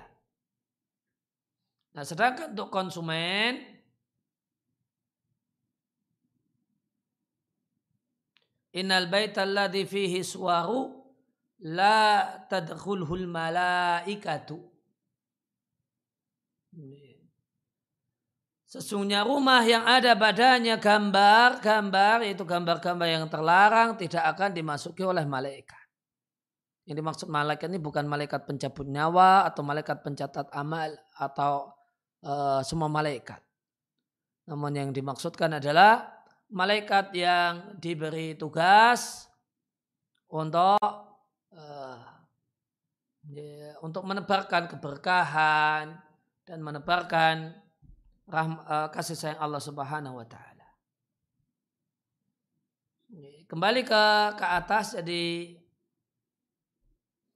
Nah, 1.94 2.04
sedangkan 2.04 2.52
untuk 2.52 2.74
konsumen 2.74 3.74
Innal 8.74 9.06
fihi 9.86 10.26
suwaru 10.26 10.98
la 11.62 12.26
tadkhulhul 12.50 13.30
malaikatu. 13.30 14.58
Sesungguhnya 18.74 19.22
rumah 19.22 19.62
yang 19.62 19.86
ada 19.86 20.18
badannya 20.18 20.82
gambar-gambar, 20.82 22.26
itu 22.26 22.42
gambar-gambar 22.42 23.06
yang 23.06 23.30
terlarang 23.30 23.94
tidak 24.02 24.34
akan 24.34 24.50
dimasuki 24.50 25.06
oleh 25.06 25.30
malaikat. 25.30 25.78
Yang 26.90 26.98
dimaksud 27.06 27.28
malaikat 27.30 27.70
ini 27.70 27.78
bukan 27.78 28.10
malaikat 28.10 28.50
pencabut 28.50 28.90
nyawa 28.90 29.46
atau 29.46 29.62
malaikat 29.62 30.02
pencatat 30.02 30.50
amal 30.58 30.90
atau 31.14 31.70
uh, 32.26 32.66
semua 32.66 32.90
malaikat. 32.90 33.38
Namun 34.50 34.74
yang 34.74 34.90
dimaksudkan 34.90 35.62
adalah 35.62 36.10
malaikat 36.50 37.14
yang 37.14 37.78
diberi 37.78 38.34
tugas 38.34 39.30
untuk 40.34 40.82
ya, 43.30 43.78
untuk 43.86 44.02
menebarkan 44.02 44.66
keberkahan 44.66 45.94
dan 46.42 46.58
menebarkan 46.60 47.63
rahm, 48.30 48.60
uh, 48.64 48.88
kasih 48.94 49.18
sayang 49.18 49.40
Allah 49.42 49.62
Subhanahu 49.64 50.20
wa 50.20 50.28
taala. 50.28 50.68
Kembali 53.46 53.86
ke 53.86 54.04
ke 54.34 54.46
atas 54.48 54.98
jadi 54.98 55.54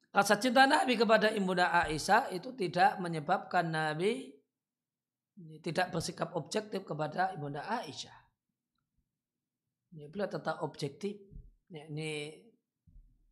rasa 0.09 0.41
cinta 0.41 0.65
Nabi 0.65 0.97
kepada 0.97 1.29
Ibunda 1.29 1.69
Aisyah 1.69 2.33
itu 2.33 2.49
tidak 2.57 2.97
menyebabkan 2.97 3.69
Nabi 3.69 4.33
tidak 5.61 5.93
bersikap 5.93 6.33
objektif 6.33 6.81
kepada 6.81 7.29
Ibunda 7.37 7.61
Aisyah. 7.69 8.17
Ya, 9.93 10.09
beliau 10.09 10.25
tetap 10.25 10.65
objektif. 10.65 11.21
Ya, 11.69 11.85
ini 11.85 12.41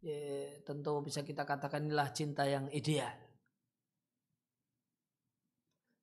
ya, 0.05 0.61
tentu 0.61 1.01
bisa 1.01 1.25
kita 1.25 1.41
katakan 1.41 1.89
inilah 1.89 2.13
cinta 2.13 2.45
yang 2.45 2.69
ideal. 2.69 3.24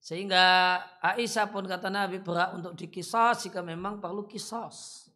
Sehingga 0.03 0.77
Aisyah 0.99 1.47
pun 1.55 1.63
kata 1.63 1.87
Nabi 1.87 2.19
berat 2.19 2.59
untuk 2.59 2.75
dikisos 2.75 3.47
jika 3.47 3.63
memang 3.63 4.03
perlu 4.03 4.27
kisos. 4.27 5.07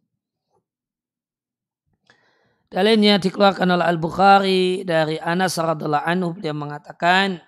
Dalilnya 2.70 3.18
dikeluarkan 3.18 3.66
oleh 3.66 3.82
Al-Bukhari 3.82 4.86
dari 4.86 5.18
Anas 5.18 5.58
radhiallahu 5.58 6.06
anhu 6.06 6.38
beliau 6.38 6.54
mengatakan 6.54 7.42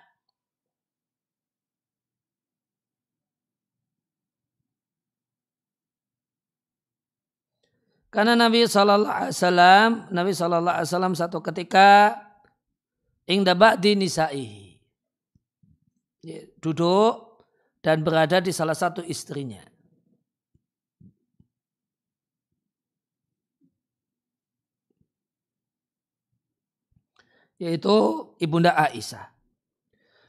Karena 8.09 8.33
Nabi 8.33 8.65
Shallallahu 8.65 9.05
Alaihi 9.05 9.37
Wasallam, 9.37 9.89
Nabi 10.09 10.31
Shallallahu 10.33 10.75
Alaihi 10.81 10.89
Wasallam 10.89 11.13
satu 11.13 11.45
ketika 11.45 12.17
ingda 13.29 13.53
ba'di 13.53 13.93
nisaihi. 13.93 14.81
Ya, 16.25 16.41
duduk 16.57 17.28
dan 17.89 18.05
berada 18.05 18.37
di 18.37 18.53
salah 18.53 18.77
satu 18.77 19.01
istrinya. 19.01 19.65
Yaitu 27.57 28.29
Ibunda 28.37 28.77
Aisyah. 28.77 29.25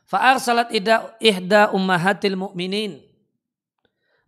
Fa'ar 0.09 0.41
salat 0.41 0.73
ihda 0.73 1.69
ummahatil 1.77 2.35
mu'minin. 2.35 3.05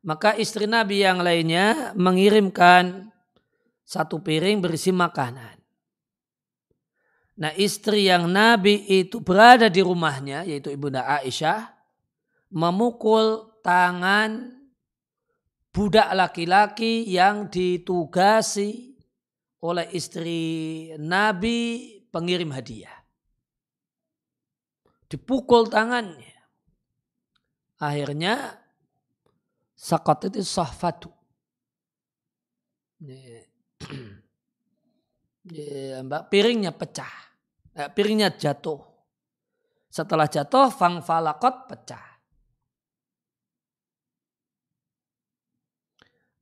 Maka 0.04 0.36
istri 0.36 0.68
Nabi 0.68 1.00
yang 1.00 1.24
lainnya 1.24 1.96
mengirimkan 1.96 3.08
satu 3.80 4.20
piring 4.20 4.60
berisi 4.60 4.92
makanan. 4.92 5.56
Nah 7.40 7.50
istri 7.56 8.12
yang 8.12 8.28
Nabi 8.28 8.84
itu 8.92 9.24
berada 9.24 9.72
di 9.72 9.80
rumahnya 9.80 10.44
yaitu 10.44 10.68
Ibunda 10.68 11.08
Aisyah 11.08 11.81
memukul 12.52 13.58
tangan 13.64 14.52
budak 15.72 16.12
laki-laki 16.12 17.08
yang 17.08 17.48
ditugasi 17.48 19.00
oleh 19.64 19.88
istri 19.96 20.92
Nabi 21.00 21.88
pengirim 22.12 22.52
hadiah. 22.52 22.92
Dipukul 25.08 25.72
tangannya. 25.72 26.36
Akhirnya 27.80 28.60
sakat 29.72 30.28
itu 30.30 30.44
sahfatu. 30.44 31.10
mbak 36.06 36.30
piringnya 36.30 36.70
pecah 36.70 37.10
eh, 37.74 37.90
piringnya 37.90 38.30
jatuh 38.38 38.78
setelah 39.90 40.30
jatuh 40.30 40.70
fang 40.70 41.02
falakot 41.02 41.66
pecah 41.66 42.11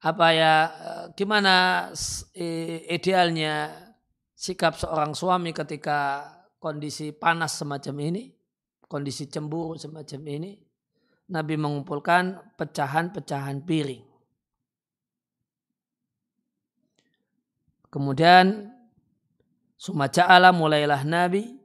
apa 0.00 0.26
ya 0.32 0.54
eh, 0.68 1.04
gimana 1.12 1.88
idealnya 2.88 3.72
sikap 4.32 4.76
seorang 4.80 5.12
suami 5.12 5.52
ketika 5.52 6.24
kondisi 6.56 7.12
panas 7.12 7.60
semacam 7.60 7.96
ini 8.08 8.32
kondisi 8.88 9.28
cemburu 9.28 9.76
semacam 9.76 10.20
ini 10.28 10.52
Nabi 11.30 11.54
mengumpulkan 11.54 12.56
pecahan-pecahan 12.58 13.62
piring 13.62 14.10
Kemudian 17.90 18.70
Sumaja'ala 19.74 20.54
mulailah 20.54 21.02
Nabi 21.02 21.58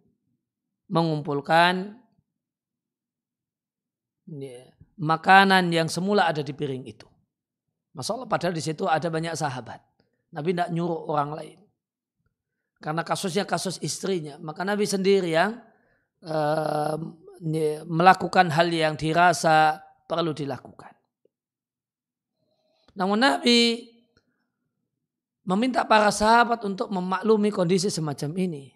mengumpulkan 0.89 2.01
ya, 4.25 4.73
makanan 4.97 5.69
yang 5.69 5.85
semula 5.85 6.25
ada 6.25 6.41
di 6.41 6.55
piring 6.55 6.89
itu. 6.89 7.05
Masalah 7.95 8.27
padahal 8.27 8.51
di 8.51 8.59
situ 8.59 8.83
ada 8.85 9.07
banyak 9.07 9.33
sahabat. 9.39 9.79
Nabi 10.35 10.51
tidak 10.51 10.69
nyuruh 10.75 11.07
orang 11.07 11.31
lain. 11.31 11.59
Karena 12.83 13.07
kasusnya 13.07 13.47
kasus 13.47 13.79
istrinya. 13.79 14.35
Maka 14.43 14.67
Nabi 14.67 14.83
sendiri 14.83 15.31
yang 15.31 15.63
uh, 16.27 16.99
melakukan 17.87 18.51
hal 18.51 18.67
yang 18.67 18.99
dirasa 18.99 19.79
perlu 20.05 20.35
dilakukan. 20.35 20.91
Namun 22.99 23.19
Nabi 23.23 23.91
meminta 25.47 25.87
para 25.87 26.11
sahabat 26.11 26.67
untuk 26.67 26.91
memaklumi 26.91 27.47
kondisi 27.49 27.87
semacam 27.87 28.35
ini. 28.35 28.75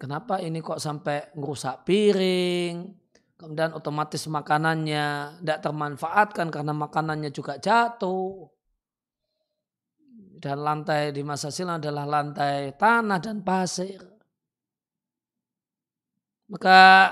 Kenapa 0.00 0.42
ini 0.42 0.58
kok 0.58 0.82
sampai 0.82 1.32
ngerusak 1.38 1.86
piring, 1.86 2.97
kemudian 3.38 3.70
otomatis 3.72 4.26
makanannya 4.26 5.38
tidak 5.40 5.58
termanfaatkan 5.62 6.50
karena 6.50 6.74
makanannya 6.74 7.30
juga 7.30 7.56
jatuh. 7.56 8.50
Dan 10.38 10.62
lantai 10.62 11.10
di 11.10 11.26
masa 11.26 11.50
silam 11.50 11.82
adalah 11.82 12.06
lantai 12.06 12.74
tanah 12.78 13.18
dan 13.18 13.42
pasir. 13.42 13.98
Maka 16.46 17.10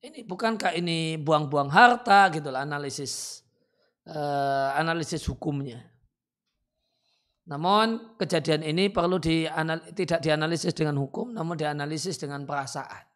ini 0.00 0.24
bukankah 0.24 0.72
ini 0.72 1.20
buang-buang 1.20 1.68
harta 1.68 2.32
gitu 2.32 2.48
lah 2.48 2.64
analisis 2.64 3.44
uh, 4.08 4.72
analisis 4.72 5.26
hukumnya. 5.28 5.84
Namun 7.46 8.18
kejadian 8.18 8.66
ini 8.66 8.90
perlu 8.90 9.22
dianal, 9.22 9.78
tidak 9.94 10.18
dianalisis 10.18 10.74
dengan 10.74 10.98
hukum, 10.98 11.30
namun 11.30 11.54
dianalisis 11.54 12.18
dengan 12.18 12.42
perasaan. 12.42 13.06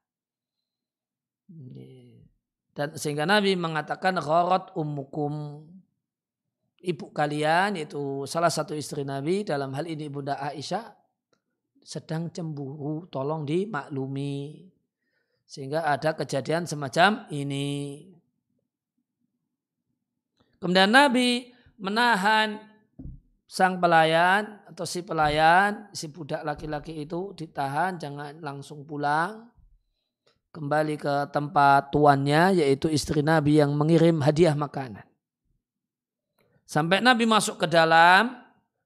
Dan 2.81 2.97
sehingga 2.97 3.29
Nabi 3.29 3.61
mengatakan 3.61 4.17
ghorot 4.17 4.73
ummukum 4.73 5.61
ibu 6.81 7.13
kalian 7.13 7.77
itu 7.77 8.25
salah 8.25 8.49
satu 8.49 8.73
istri 8.73 9.05
Nabi 9.05 9.45
dalam 9.45 9.77
hal 9.77 9.85
ini 9.85 10.09
Bunda 10.09 10.41
Aisyah 10.41 10.97
sedang 11.85 12.33
cemburu, 12.33 13.05
tolong 13.13 13.45
dimaklumi. 13.45 14.65
Sehingga 15.45 15.85
ada 15.93 16.17
kejadian 16.17 16.65
semacam 16.65 17.29
ini. 17.29 18.09
Kemudian 20.57 20.89
Nabi 20.89 21.53
menahan 21.77 22.65
sang 23.45 23.77
pelayan 23.77 24.57
atau 24.73 24.89
si 24.89 25.05
pelayan, 25.05 25.93
si 25.93 26.09
budak 26.09 26.49
laki-laki 26.49 27.05
itu 27.05 27.37
ditahan, 27.37 28.01
jangan 28.01 28.41
langsung 28.41 28.89
pulang. 28.89 29.50
Kembali 30.51 30.99
ke 30.99 31.31
tempat 31.31 31.95
tuannya, 31.95 32.59
yaitu 32.59 32.91
istri 32.91 33.23
Nabi 33.23 33.63
yang 33.63 33.71
mengirim 33.79 34.19
hadiah 34.19 34.59
makanan. 34.59 35.07
Sampai 36.67 36.99
Nabi 36.99 37.27
masuk 37.27 37.63
ke 37.63 37.67
dalam, 37.71 38.35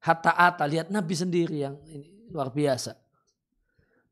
hatta 0.05 0.37
ata, 0.37 0.69
lihat 0.69 0.93
Nabi 0.93 1.17
sendiri 1.17 1.65
yang 1.65 1.81
ini, 1.89 2.29
luar 2.29 2.53
biasa. 2.53 2.97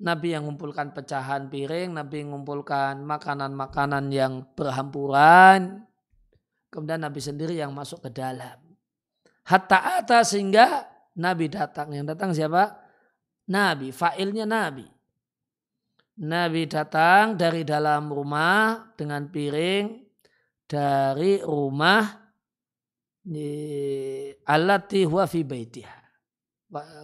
Nabi 0.03 0.35
yang 0.35 0.49
mengumpulkan 0.49 0.97
pecahan 0.97 1.47
piring, 1.47 1.95
Nabi 1.95 2.27
mengumpulkan 2.27 3.05
makanan-makanan 3.05 4.11
yang 4.11 4.49
berhampuran. 4.59 5.87
Kemudian 6.73 7.05
Nabi 7.05 7.21
sendiri 7.23 7.55
yang 7.55 7.71
masuk 7.71 8.09
ke 8.09 8.11
dalam. 8.11 8.59
Hatta 9.47 10.03
ata 10.03 10.27
sehingga 10.27 10.89
Nabi 11.15 11.47
datang. 11.53 11.95
Yang 11.95 12.17
datang 12.17 12.31
siapa? 12.35 12.81
Nabi. 13.47 13.95
Failnya 13.95 14.43
Nabi. 14.43 14.89
Nabi 16.21 16.69
datang 16.69 17.41
dari 17.41 17.65
dalam 17.65 18.13
rumah 18.13 18.93
dengan 18.93 19.33
piring 19.33 20.05
dari 20.69 21.41
rumah 21.41 22.05
alati 24.45 25.01
huwa 25.09 25.25
fi 25.25 25.41
baitiha. 25.41 26.01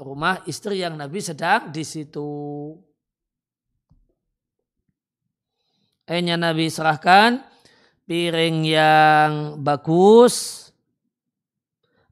Rumah 0.05 0.44
istri 0.49 0.85
yang 0.85 0.97
Nabi 0.97 1.21
sedang 1.21 1.73
di 1.73 1.85
situ. 1.85 2.29
Akhirnya 6.09 6.40
Nabi 6.40 6.73
serahkan 6.73 7.44
piring 8.09 8.64
yang 8.64 9.31
bagus, 9.61 10.68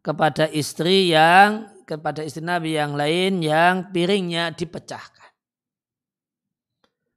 kepada 0.06 0.46
istri 0.54 1.10
yang 1.10 1.66
kepada 1.82 2.22
istri 2.22 2.46
Nabi 2.46 2.78
yang 2.78 2.94
lain 2.94 3.42
yang 3.42 3.90
piringnya 3.90 4.54
dipecahkan. 4.54 5.25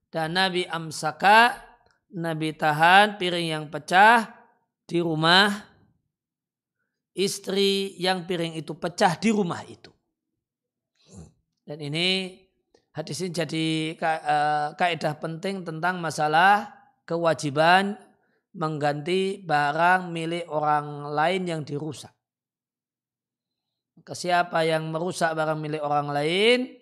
Dan 0.10 0.38
Nabi 0.38 0.66
amsaka, 0.66 1.54
Nabi 2.18 2.58
tahan 2.58 3.22
piring 3.22 3.48
yang 3.54 3.66
pecah 3.70 4.26
di 4.90 4.98
rumah 4.98 5.54
istri 7.14 7.94
yang 8.02 8.26
piring 8.26 8.58
itu 8.58 8.74
pecah 8.74 9.14
di 9.22 9.30
rumah 9.30 9.62
itu. 9.70 9.94
Dan 11.62 11.78
ini 11.86 12.34
hadis 12.98 13.22
ini 13.22 13.30
jadi 13.30 13.66
eh, 13.94 14.68
kaidah 14.74 15.14
penting 15.22 15.62
tentang 15.62 16.02
masalah 16.02 16.74
kewajiban 17.06 17.94
mengganti 18.58 19.46
barang 19.46 20.10
milik 20.10 20.50
orang 20.50 21.14
lain 21.14 21.46
yang 21.46 21.62
dirusak 21.62 22.10
ke 24.04 24.14
siapa 24.16 24.64
yang 24.66 24.90
merusak 24.90 25.36
barang 25.36 25.60
milik 25.60 25.84
orang 25.84 26.10
lain, 26.10 26.79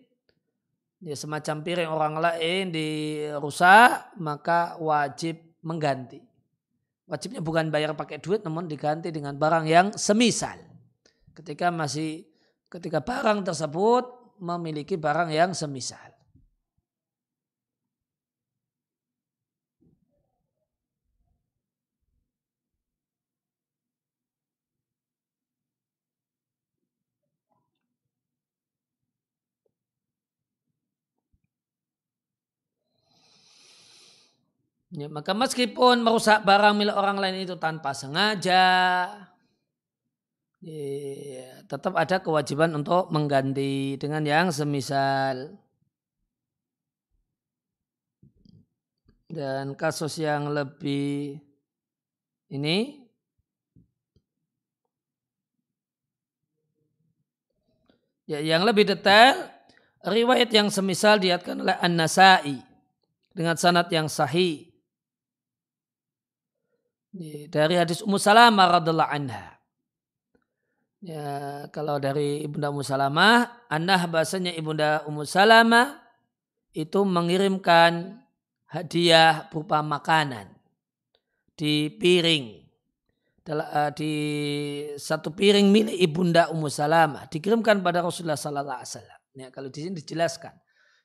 ya 1.02 1.14
semacam 1.14 1.62
piring 1.62 1.90
orang 1.90 2.16
lain 2.18 2.74
dirusak, 2.74 4.18
maka 4.18 4.76
wajib 4.82 5.38
mengganti. 5.62 6.22
Wajibnya 7.08 7.40
bukan 7.40 7.72
bayar 7.72 7.96
pakai 7.96 8.20
duit, 8.20 8.44
namun 8.44 8.68
diganti 8.68 9.14
dengan 9.14 9.38
barang 9.40 9.66
yang 9.70 9.88
semisal. 9.96 10.60
Ketika 11.32 11.72
masih 11.72 12.28
ketika 12.68 13.00
barang 13.00 13.48
tersebut 13.48 14.36
memiliki 14.44 15.00
barang 15.00 15.32
yang 15.32 15.56
semisal. 15.56 16.17
Ya, 34.98 35.06
maka 35.06 35.38
meskipun 35.38 36.02
merusak 36.02 36.42
barang 36.42 36.74
milik 36.74 36.98
orang 36.98 37.22
lain 37.22 37.46
itu 37.46 37.54
tanpa 37.62 37.94
sengaja, 37.94 38.66
ya, 40.58 41.50
tetap 41.70 41.94
ada 41.94 42.18
kewajiban 42.18 42.74
untuk 42.74 43.14
mengganti 43.14 43.94
dengan 44.02 44.26
yang 44.26 44.50
semisal. 44.50 45.54
Dan 49.30 49.78
kasus 49.78 50.18
yang 50.18 50.50
lebih 50.50 51.38
ini 52.50 53.06
ya, 58.26 58.42
yang 58.42 58.66
lebih 58.66 58.88
detail 58.88 59.46
riwayat 60.02 60.50
yang 60.50 60.74
semisal 60.74 61.22
diatkan 61.22 61.62
oleh 61.62 61.78
An-Nasai 61.78 62.58
dengan 63.36 63.54
sanad 63.60 63.92
yang 63.94 64.10
sahih 64.10 64.67
dari 67.48 67.76
hadis 67.80 68.04
Ummu 68.04 68.20
Salamah 68.20 68.82
radhiallahu 68.82 69.12
anha. 69.12 69.58
Ya, 70.98 71.66
kalau 71.70 72.02
dari 72.02 72.42
Ibunda 72.42 72.74
Ummu 72.74 72.82
Salamah, 72.82 73.70
anah 73.70 74.02
bahasanya 74.10 74.50
Ibunda 74.58 75.06
Ummu 75.06 75.24
Salamah 75.30 76.02
itu 76.74 77.06
mengirimkan 77.06 78.18
hadiah 78.68 79.46
berupa 79.48 79.86
makanan 79.86 80.58
di 81.58 81.90
piring 81.94 82.66
eh, 83.50 83.92
di 83.96 84.14
satu 84.98 85.34
piring 85.34 85.70
milik 85.70 85.98
ibunda 85.98 86.50
Ummu 86.54 86.68
Salamah 86.70 87.30
dikirimkan 87.32 87.82
pada 87.82 88.02
Rasulullah 88.02 88.38
Sallallahu 88.38 88.78
Alaihi 88.82 88.92
Wasallam. 88.94 89.20
Ya, 89.38 89.48
kalau 89.54 89.70
di 89.70 89.86
sini 89.86 90.02
dijelaskan 90.02 90.54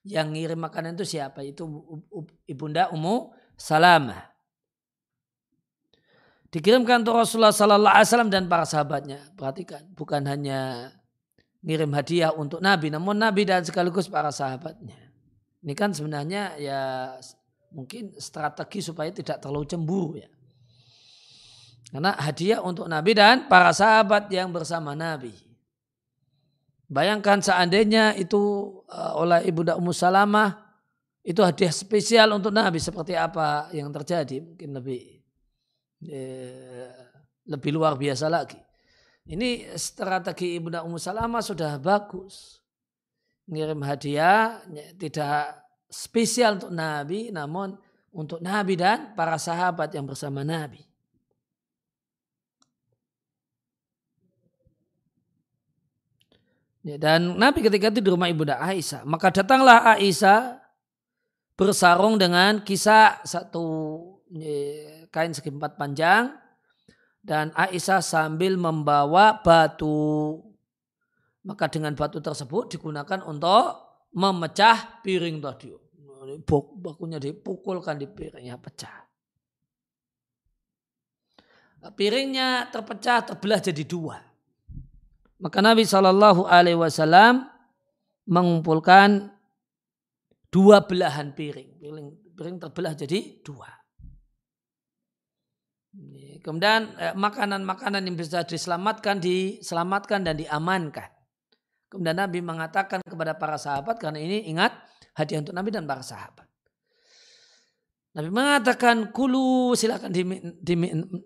yang 0.08 0.32
ngirim 0.32 0.56
makanan 0.56 0.96
itu 0.96 1.04
siapa? 1.04 1.44
Itu 1.44 1.68
ibunda 2.48 2.88
Ummu 2.90 3.32
Salamah 3.60 4.31
dikirimkan 6.52 7.00
untuk 7.00 7.16
Rasulullah 7.16 7.50
Sallallahu 7.50 7.96
Alaihi 7.96 8.08
Wasallam 8.12 8.30
dan 8.30 8.44
para 8.44 8.68
sahabatnya. 8.68 9.32
Perhatikan, 9.34 9.88
bukan 9.96 10.20
hanya 10.28 10.92
ngirim 11.64 11.88
hadiah 11.96 12.30
untuk 12.36 12.60
Nabi, 12.60 12.92
namun 12.92 13.16
Nabi 13.16 13.48
dan 13.48 13.64
sekaligus 13.64 14.06
para 14.06 14.28
sahabatnya. 14.28 15.00
Ini 15.64 15.72
kan 15.72 15.96
sebenarnya 15.96 16.58
ya 16.60 16.80
mungkin 17.72 18.12
strategi 18.20 18.84
supaya 18.84 19.08
tidak 19.08 19.40
terlalu 19.40 19.64
cemburu 19.64 20.20
ya. 20.20 20.28
Karena 21.88 22.16
hadiah 22.20 22.60
untuk 22.60 22.88
Nabi 22.88 23.12
dan 23.16 23.48
para 23.48 23.72
sahabat 23.72 24.28
yang 24.28 24.52
bersama 24.52 24.92
Nabi. 24.92 25.32
Bayangkan 26.92 27.40
seandainya 27.40 28.12
itu 28.20 28.68
uh, 28.92 29.16
oleh 29.16 29.48
Ibunda 29.48 29.80
Ummu 29.80 29.96
Salamah 29.96 30.60
itu 31.24 31.40
hadiah 31.40 31.72
spesial 31.72 32.36
untuk 32.36 32.52
Nabi 32.52 32.76
seperti 32.76 33.16
apa 33.16 33.72
yang 33.72 33.88
terjadi 33.88 34.44
mungkin 34.44 34.76
lebih 34.76 35.00
Eh, 35.00 35.11
lebih 37.46 37.70
luar 37.74 37.94
biasa 37.94 38.26
lagi. 38.26 38.58
Ini 39.22 39.78
strategi 39.78 40.58
Ibunda 40.58 40.82
Ummu 40.82 40.98
Salamah 40.98 41.42
sudah 41.42 41.78
bagus. 41.78 42.58
Ngirim 43.46 43.82
hadiah 43.82 44.62
tidak 44.98 45.62
spesial 45.90 46.58
untuk 46.58 46.74
Nabi 46.74 47.30
namun 47.30 47.74
untuk 48.14 48.38
Nabi 48.42 48.74
dan 48.78 49.14
para 49.14 49.38
sahabat 49.38 49.94
yang 49.94 50.06
bersama 50.06 50.42
Nabi. 50.42 50.82
Dan 56.82 57.38
Nabi 57.38 57.62
ketika 57.62 57.94
itu 57.94 58.02
di 58.02 58.10
rumah 58.10 58.26
Ibunda 58.26 58.58
Aisyah. 58.58 59.06
Maka 59.06 59.30
datanglah 59.30 59.94
Aisyah 59.94 60.58
bersarung 61.54 62.18
dengan 62.18 62.58
kisah 62.66 63.22
satu 63.22 64.02
kain 65.12 65.36
segi 65.36 65.52
empat 65.52 65.76
panjang 65.76 66.32
dan 67.22 67.54
Aisyah 67.54 68.00
sambil 68.02 68.58
membawa 68.58 69.38
batu. 69.44 70.40
Maka 71.44 71.68
dengan 71.70 71.94
batu 71.94 72.18
tersebut 72.18 72.72
digunakan 72.72 73.20
untuk 73.26 73.78
memecah 74.16 75.02
piring 75.04 75.38
tadi. 75.38 75.70
Bakunya 76.78 77.18
dipukulkan 77.18 77.98
di 77.98 78.06
piringnya 78.06 78.56
pecah. 78.56 79.04
Piringnya 81.82 82.70
terpecah 82.70 83.26
terbelah 83.26 83.58
jadi 83.58 83.82
dua. 83.82 84.22
Maka 85.42 85.58
Nabi 85.58 85.82
Shallallahu 85.82 86.46
Alaihi 86.46 86.78
Wasallam 86.78 87.42
mengumpulkan 88.30 89.34
dua 90.46 90.86
belahan 90.86 91.34
piring. 91.34 91.82
Piring, 91.82 92.08
piring 92.38 92.56
terbelah 92.62 92.94
jadi 92.94 93.42
dua. 93.42 93.81
Kemudian 96.42 96.96
eh, 96.96 97.14
makanan-makanan 97.14 98.02
yang 98.08 98.16
bisa 98.16 98.42
diselamatkan, 98.42 99.20
diselamatkan 99.20 100.24
dan 100.24 100.40
diamankan. 100.40 101.12
Kemudian 101.92 102.16
Nabi 102.16 102.40
mengatakan 102.40 103.04
kepada 103.04 103.36
para 103.36 103.60
sahabat 103.60 104.00
karena 104.00 104.16
ini 104.16 104.48
ingat 104.48 104.72
hadiah 105.12 105.44
untuk 105.44 105.52
Nabi 105.52 105.68
dan 105.68 105.84
para 105.84 106.00
sahabat. 106.00 106.48
Nabi 108.12 108.28
mengatakan 108.28 109.12
kulu 109.12 109.72
silakan 109.76 110.12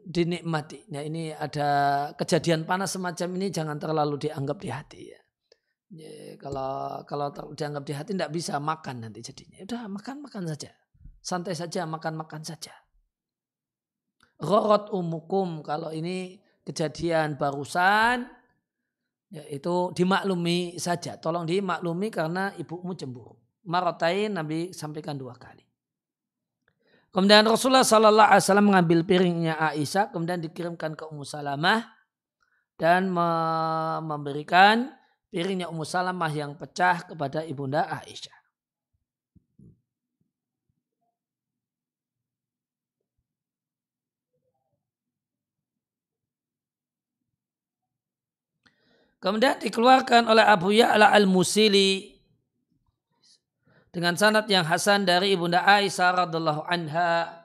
dinikmati. 0.07 0.87
Ya, 0.91 1.03
ini 1.03 1.35
ada 1.35 2.11
kejadian 2.15 2.63
panas 2.67 2.95
semacam 2.95 3.29
ini 3.39 3.51
jangan 3.51 3.79
terlalu 3.79 4.27
dianggap 4.27 4.59
di 4.59 4.69
hati 4.71 5.01
ya. 5.11 5.21
ya 5.99 6.15
kalau 6.39 7.03
kalau 7.07 7.31
dianggap 7.55 7.83
di 7.87 7.93
hati 7.95 8.11
tidak 8.15 8.31
bisa 8.31 8.59
makan 8.59 9.07
nanti 9.07 9.19
jadinya. 9.23 9.67
Udah 9.67 9.87
makan 9.91 10.23
makan 10.27 10.47
saja. 10.47 10.71
Santai 11.23 11.59
saja 11.59 11.87
makan 11.91 12.23
makan 12.23 12.47
saja. 12.47 12.86
Rorot 14.37 14.93
umukum 14.93 15.65
kalau 15.65 15.89
ini 15.93 16.37
kejadian 16.61 17.41
barusan 17.41 18.29
ya, 19.33 19.43
itu 19.49 19.95
dimaklumi 19.97 20.77
saja. 20.77 21.17
Tolong 21.17 21.49
dimaklumi 21.49 22.13
karena 22.13 22.53
ibumu 22.61 22.93
cemburu. 22.93 23.33
Marotain 23.67 24.31
Nabi 24.31 24.77
sampaikan 24.77 25.17
dua 25.17 25.35
kali. 25.35 25.65
Kemudian 27.17 27.49
Rasulullah 27.49 27.81
Sallallahu 27.81 28.29
Alaihi 28.29 28.45
Wasallam 28.45 28.69
mengambil 28.69 29.01
piringnya 29.09 29.57
Aisyah, 29.57 30.13
kemudian 30.13 30.37
dikirimkan 30.37 30.93
ke 30.93 31.09
Ummu 31.09 31.25
Salamah 31.25 31.97
dan 32.77 33.09
memberikan 34.05 34.93
piringnya 35.33 35.73
Ummu 35.73 35.89
Salamah 35.89 36.29
yang 36.29 36.61
pecah 36.61 37.09
kepada 37.09 37.41
ibunda 37.49 37.89
Aisyah. 37.89 38.36
Kemudian 49.27 49.59
dikeluarkan 49.59 50.31
oleh 50.31 50.47
Abu 50.47 50.71
Ya'la 50.71 51.11
al-Musili 51.11 52.15
dengan 53.91 54.15
sanad 54.15 54.47
yang 54.47 54.63
hasan 54.63 55.03
dari 55.03 55.35
Ibunda 55.35 55.67
Aisyah 55.67 56.31
radhiallahu 56.31 56.63
anha. 56.63 57.43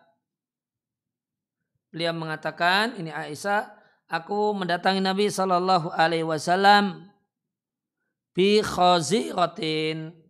Beliau 1.89 2.13
mengatakan, 2.13 3.01
ini 3.01 3.09
Aisyah, 3.09 3.73
aku 4.05 4.53
mendatangi 4.53 5.01
Nabi 5.01 5.33
sallallahu 5.33 5.89
alaihi 5.97 6.21
wasallam 6.21 7.09
bi 8.37 8.61
khaziratin 8.61 10.20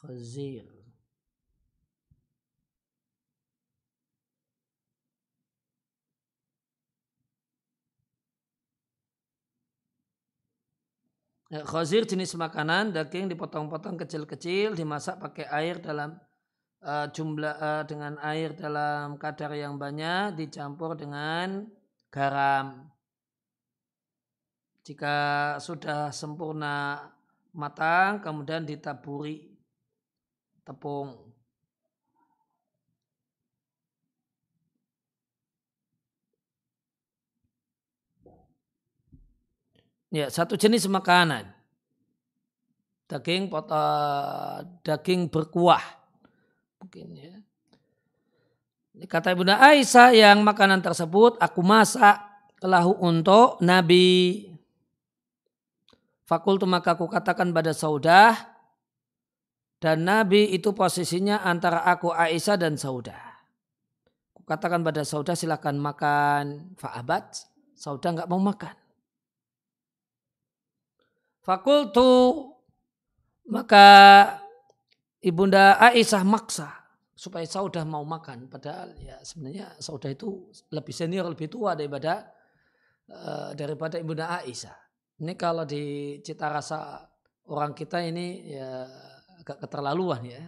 Khazir. 0.00 0.64
Ya, 11.50 11.66
khazir 11.66 12.08
jenis 12.08 12.32
makanan 12.38 12.96
daging 12.96 13.28
dipotong-potong 13.34 14.00
kecil-kecil 14.00 14.72
dimasak 14.72 15.20
pakai 15.20 15.50
air 15.50 15.82
dalam 15.82 16.16
uh, 16.80 17.10
jumlah 17.10 17.54
uh, 17.58 17.82
dengan 17.84 18.16
air 18.24 18.56
dalam 18.56 19.20
kadar 19.20 19.52
yang 19.52 19.76
banyak 19.76 20.32
dicampur 20.38 20.96
dengan 20.96 21.68
garam. 22.08 22.88
Jika 24.86 25.58
sudah 25.60 26.08
sempurna 26.14 27.04
matang 27.52 28.22
kemudian 28.22 28.64
ditaburi 28.64 29.49
tepung. 30.70 31.18
Ya, 40.14 40.30
satu 40.30 40.54
jenis 40.54 40.86
makanan. 40.86 41.50
Daging 43.10 43.50
potong 43.50 44.78
daging 44.86 45.26
berkuah. 45.26 45.82
Mungkin 46.78 47.06
ya. 47.18 47.34
Kata 49.06 49.34
Ibunda 49.34 49.58
Aisyah 49.58 50.14
yang 50.14 50.42
makanan 50.46 50.82
tersebut 50.82 51.38
aku 51.38 51.62
masak 51.62 52.18
lahu 52.62 52.94
untuk 53.02 53.58
Nabi. 53.62 54.50
Fakultu 56.26 56.66
maka 56.66 56.94
aku 56.94 57.10
katakan 57.10 57.50
pada 57.50 57.74
saudah 57.74 58.49
dan 59.80 60.04
Nabi 60.04 60.52
itu 60.52 60.76
posisinya 60.76 61.40
antara 61.40 61.80
aku 61.88 62.12
Aisyah 62.12 62.60
dan 62.60 62.76
Sauda. 62.76 63.16
Katakan 64.44 64.84
pada 64.84 65.08
Sauda 65.08 65.32
silakan 65.32 65.80
makan 65.80 66.76
fa'abat. 66.76 67.48
Sauda 67.72 68.12
nggak 68.12 68.28
mau 68.28 68.44
makan. 68.44 68.76
Fakultu 71.40 72.12
maka 73.48 73.88
ibunda 75.24 75.80
Aisyah 75.80 76.28
maksa 76.28 76.68
supaya 77.16 77.48
Sauda 77.48 77.80
mau 77.88 78.04
makan. 78.04 78.52
Padahal 78.52 78.92
ya 79.00 79.16
sebenarnya 79.24 79.80
Sauda 79.80 80.12
itu 80.12 80.52
lebih 80.76 80.92
senior, 80.92 81.24
lebih 81.24 81.48
tua 81.48 81.72
daripada 81.72 82.28
uh, 83.08 83.56
daripada 83.56 83.96
ibunda 83.96 84.28
Aisyah. 84.44 84.76
Ini 85.24 85.32
kalau 85.40 85.64
di 85.64 86.16
cita 86.20 86.52
rasa 86.52 87.00
orang 87.48 87.72
kita 87.72 88.04
ini 88.04 88.44
ya 88.52 88.84
agak 89.40 89.64
keterlaluan 89.64 90.22
ya. 90.28 90.44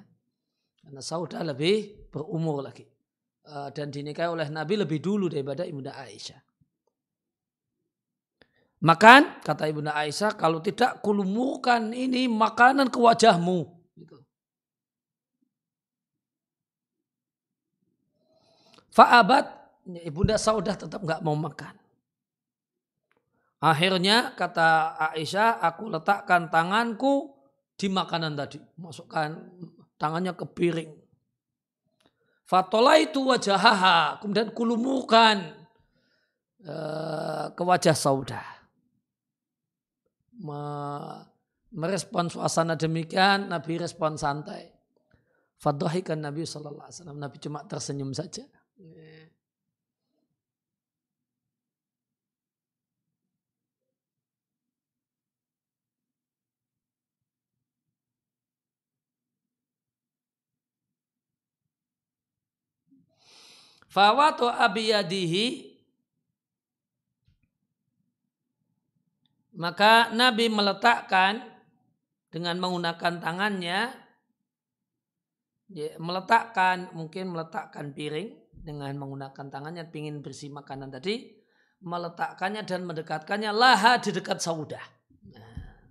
Karena 0.83 1.01
Sauda 1.01 1.41
lebih 1.41 2.11
berumur 2.13 2.61
lagi. 2.61 2.85
Eh, 3.43 3.69
dan 3.75 3.91
dinikahi 3.91 4.31
oleh 4.31 4.47
Nabi 4.55 4.79
lebih 4.79 5.03
dulu 5.03 5.27
daripada 5.27 5.67
Ibunda 5.67 5.99
Aisyah. 5.99 6.39
Makan, 8.83 9.43
kata 9.43 9.71
Ibunda 9.71 9.95
Aisyah, 9.95 10.35
kalau 10.39 10.59
tidak 10.59 11.03
kulumukan 11.03 11.95
ini 11.95 12.27
makanan 12.27 12.91
ke 12.91 12.99
wajahmu. 12.99 13.67
Gitu. 13.95 14.19
Fa'abat, 18.91 19.47
Ibunda 20.03 20.39
Saudah 20.39 20.75
tetap 20.79 21.03
nggak 21.03 21.23
mau 21.23 21.35
makan. 21.35 21.75
Akhirnya 23.63 24.35
kata 24.35 24.99
Aisyah, 25.15 25.63
aku 25.63 25.87
letakkan 25.87 26.51
tanganku 26.51 27.42
di 27.83 27.91
makanan 27.91 28.39
tadi. 28.39 28.63
Masukkan 28.79 29.35
tangannya 29.99 30.39
ke 30.39 30.47
piring. 30.47 30.95
Fatola 32.47 32.95
itu 33.03 33.27
wajahaha. 33.27 34.23
Kemudian 34.23 34.55
kulumukan 34.55 35.51
uh, 36.63 37.51
ke 37.51 37.63
wajah 37.67 37.99
sauda. 37.99 38.43
merespon 41.73 42.27
suasana 42.31 42.79
demikian, 42.79 43.51
Nabi 43.51 43.83
respon 43.83 44.15
santai. 44.15 44.71
Fadhahikan 45.59 46.23
Nabi 46.23 46.43
SAW. 46.43 46.87
Nabi 47.15 47.37
cuma 47.43 47.67
tersenyum 47.67 48.15
saja. 48.15 48.47
Fawatu 63.93 64.49
abiyadihi. 64.49 65.69
Maka 69.53 70.09
Nabi 70.17 70.49
meletakkan 70.49 71.45
dengan 72.33 72.57
menggunakan 72.57 73.21
tangannya 73.21 73.93
ya, 75.69 75.93
meletakkan 76.01 76.89
mungkin 76.97 77.29
meletakkan 77.37 77.93
piring 77.93 78.33
dengan 78.65 78.97
menggunakan 78.97 79.53
tangannya 79.53 79.85
ingin 79.93 80.25
bersih 80.25 80.49
makanan 80.49 80.89
tadi 80.89 81.37
meletakkannya 81.85 82.65
dan 82.65 82.89
mendekatkannya 82.89 83.53
laha 83.53 84.01
di 84.01 84.09
dekat 84.09 84.41
saudah. 84.41 84.81
Nah, 85.37 85.85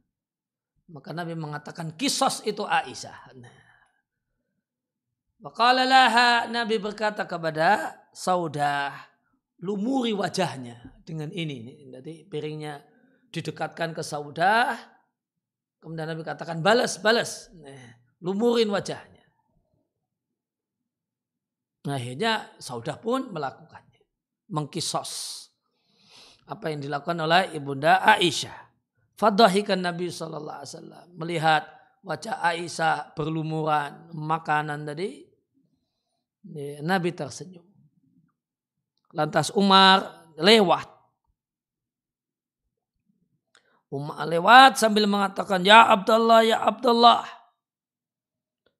maka 0.89 1.13
Nabi 1.13 1.37
mengatakan 1.37 1.93
kisos 1.93 2.41
itu 2.49 2.65
Aisyah. 2.65 3.37
Nah, 3.37 3.60
Wakala 5.41 5.89
laha 5.89 6.45
Nabi 6.45 6.77
berkata 6.77 7.25
kepada 7.25 7.97
Saudah, 8.13 8.93
lumuri 9.61 10.13
wajahnya 10.13 11.01
dengan 11.01 11.33
ini. 11.33 11.89
Jadi 11.89 12.27
piringnya 12.27 12.81
didekatkan 13.31 13.95
ke 13.95 14.03
saudah. 14.03 14.75
Kemudian 15.81 16.05
Nabi 16.11 16.21
katakan 16.21 16.61
balas, 16.61 17.01
balas. 17.01 17.49
Nah, 17.57 17.97
lumurin 18.21 18.69
wajahnya. 18.69 19.25
Nah, 21.89 21.97
akhirnya 21.97 22.53
saudah 22.61 23.01
pun 23.01 23.33
melakukannya. 23.33 24.01
Mengkisos. 24.53 25.41
Apa 26.45 26.69
yang 26.69 26.83
dilakukan 26.83 27.17
oleh 27.17 27.55
ibunda 27.57 28.03
Aisyah. 28.03 28.69
Fadahikan 29.17 29.81
Nabi 29.81 30.11
SAW. 30.11 31.17
Melihat 31.17 31.65
wajah 32.05 32.43
Aisyah 32.45 33.17
berlumuran 33.17 34.13
makanan 34.13 34.85
tadi. 34.85 35.30
Nabi 36.81 37.13
tersenyum. 37.13 37.65
Lantas 39.13 39.51
Umar 39.53 40.25
lewat. 40.39 40.87
Umar 43.91 44.23
lewat 44.23 44.79
sambil 44.79 45.03
mengatakan, 45.03 45.61
Ya 45.67 45.83
Abdullah, 45.83 46.41
Ya 46.47 46.63
Abdullah. 46.63 47.27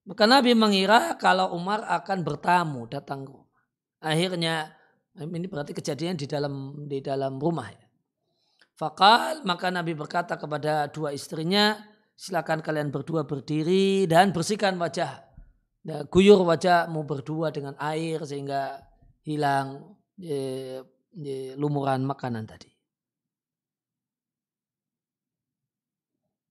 Maka 0.08 0.24
Nabi 0.26 0.58
mengira 0.58 1.14
kalau 1.20 1.54
Umar 1.54 1.86
akan 1.86 2.26
bertamu 2.26 2.90
datang 2.90 3.28
ke 3.28 3.32
rumah. 3.32 3.62
Akhirnya 4.02 4.74
ini 5.14 5.46
berarti 5.46 5.78
kejadian 5.78 6.18
di 6.18 6.26
dalam 6.26 6.88
di 6.90 7.04
dalam 7.04 7.38
rumah 7.38 7.70
ya. 7.70 7.86
Fakal 8.74 9.46
maka 9.46 9.70
Nabi 9.70 9.94
berkata 9.94 10.42
kepada 10.42 10.90
dua 10.90 11.14
istrinya, 11.14 11.78
silakan 12.18 12.66
kalian 12.66 12.90
berdua 12.90 13.30
berdiri 13.30 14.10
dan 14.10 14.34
bersihkan 14.34 14.74
wajah. 14.82 15.31
Ya, 15.82 16.06
guyur 16.06 16.46
wajahmu 16.46 17.02
berdua 17.10 17.50
dengan 17.50 17.74
air 17.82 18.22
sehingga 18.22 18.86
hilang 19.26 19.98
ya, 20.14 20.86
ya, 21.18 21.58
lumuran 21.58 22.06
makanan 22.06 22.46
tadi. 22.46 22.70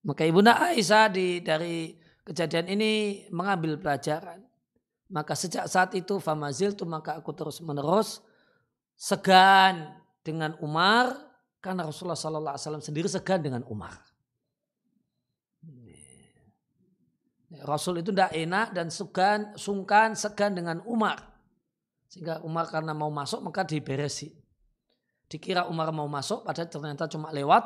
Maka 0.02 0.26
Ibunda 0.26 0.58
Aisyah 0.58 1.06
di, 1.12 1.38
dari 1.44 1.94
kejadian 2.26 2.74
ini 2.74 3.24
mengambil 3.30 3.78
pelajaran. 3.78 4.42
Maka 5.10 5.38
sejak 5.38 5.66
saat 5.70 5.94
itu 5.94 6.18
famazil 6.18 6.74
tu 6.74 6.86
maka 6.86 7.18
aku 7.18 7.34
terus 7.34 7.58
menerus 7.62 8.22
segan 8.94 9.94
dengan 10.22 10.54
Umar 10.62 11.10
karena 11.58 11.86
Rasulullah 11.86 12.18
Sallallahu 12.18 12.54
Alaihi 12.54 12.66
Wasallam 12.66 12.86
sendiri 12.86 13.06
segan 13.10 13.42
dengan 13.42 13.62
Umar. 13.66 14.09
Rasul 17.50 17.98
itu 18.06 18.14
tidak 18.14 18.30
enak 18.30 18.70
dan 18.70 18.94
segan, 18.94 19.58
sungkan, 19.58 20.14
segan 20.14 20.54
dengan 20.54 20.78
Umar. 20.86 21.18
Sehingga 22.06 22.42
Umar 22.46 22.70
karena 22.70 22.94
mau 22.94 23.10
masuk 23.10 23.42
maka 23.42 23.66
diberesi. 23.66 24.30
Dikira 25.26 25.66
Umar 25.66 25.90
mau 25.90 26.06
masuk 26.06 26.46
padahal 26.46 26.70
ternyata 26.70 27.10
cuma 27.10 27.30
lewat 27.34 27.62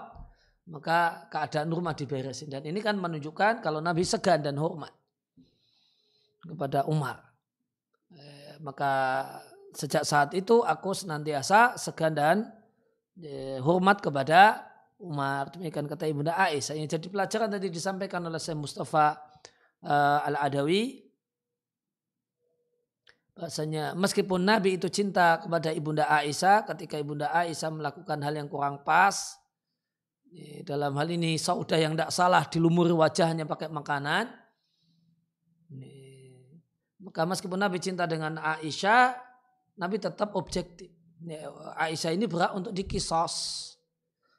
maka 0.69 1.29
keadaan 1.29 1.69
rumah 1.69 1.93
diberesin. 1.93 2.49
Dan 2.49 2.65
ini 2.65 2.81
kan 2.81 2.97
menunjukkan 2.97 3.61
kalau 3.61 3.85
Nabi 3.85 4.05
segan 4.05 4.41
dan 4.41 4.57
hormat 4.57 4.93
kepada 6.41 6.89
Umar. 6.89 7.21
Eh, 8.13 8.57
maka 8.65 8.93
sejak 9.77 10.05
saat 10.09 10.33
itu 10.33 10.65
aku 10.65 10.97
senantiasa 10.97 11.77
segan 11.77 12.17
dan 12.17 12.49
eh, 13.21 13.61
hormat 13.61 14.01
kepada 14.01 14.65
Umar. 14.97 15.53
Demikian 15.53 15.85
kata 15.85 16.09
Ibunda 16.09 16.33
Aisyah. 16.37 16.81
Yang 16.81 17.01
jadi 17.01 17.07
pelajaran 17.13 17.49
tadi 17.53 17.69
disampaikan 17.69 18.25
oleh 18.25 18.41
Syekh 18.41 18.57
Mustafa 18.57 19.34
uh, 19.85 20.27
Al-Adawi. 20.27 21.05
Bahasanya 23.35 23.99
meskipun 23.99 24.47
Nabi 24.47 24.79
itu 24.79 24.87
cinta 24.89 25.43
kepada 25.43 25.75
Ibunda 25.75 26.07
Aisyah 26.07 26.65
ketika 26.71 26.97
Ibunda 26.97 27.35
Aisyah 27.35 27.71
melakukan 27.75 28.23
hal 28.23 28.35
yang 28.39 28.47
kurang 28.47 28.87
pas 28.87 29.43
dalam 30.67 30.95
hal 30.99 31.09
ini 31.11 31.39
saudah 31.39 31.79
yang 31.79 31.95
tidak 31.95 32.11
salah 32.11 32.43
dilumuri 32.47 32.95
wajahnya 32.95 33.47
pakai 33.47 33.71
makanan. 33.71 34.31
Maka 37.05 37.23
meskipun 37.29 37.61
Nabi 37.61 37.79
cinta 37.79 38.09
dengan 38.09 38.41
Aisyah, 38.41 39.13
Nabi 39.77 40.01
tetap 40.01 40.33
objektif. 40.35 40.89
Aisyah 41.77 42.17
ini 42.17 42.25
berhak 42.25 42.57
untuk 42.57 42.73
dikisos. 42.73 43.35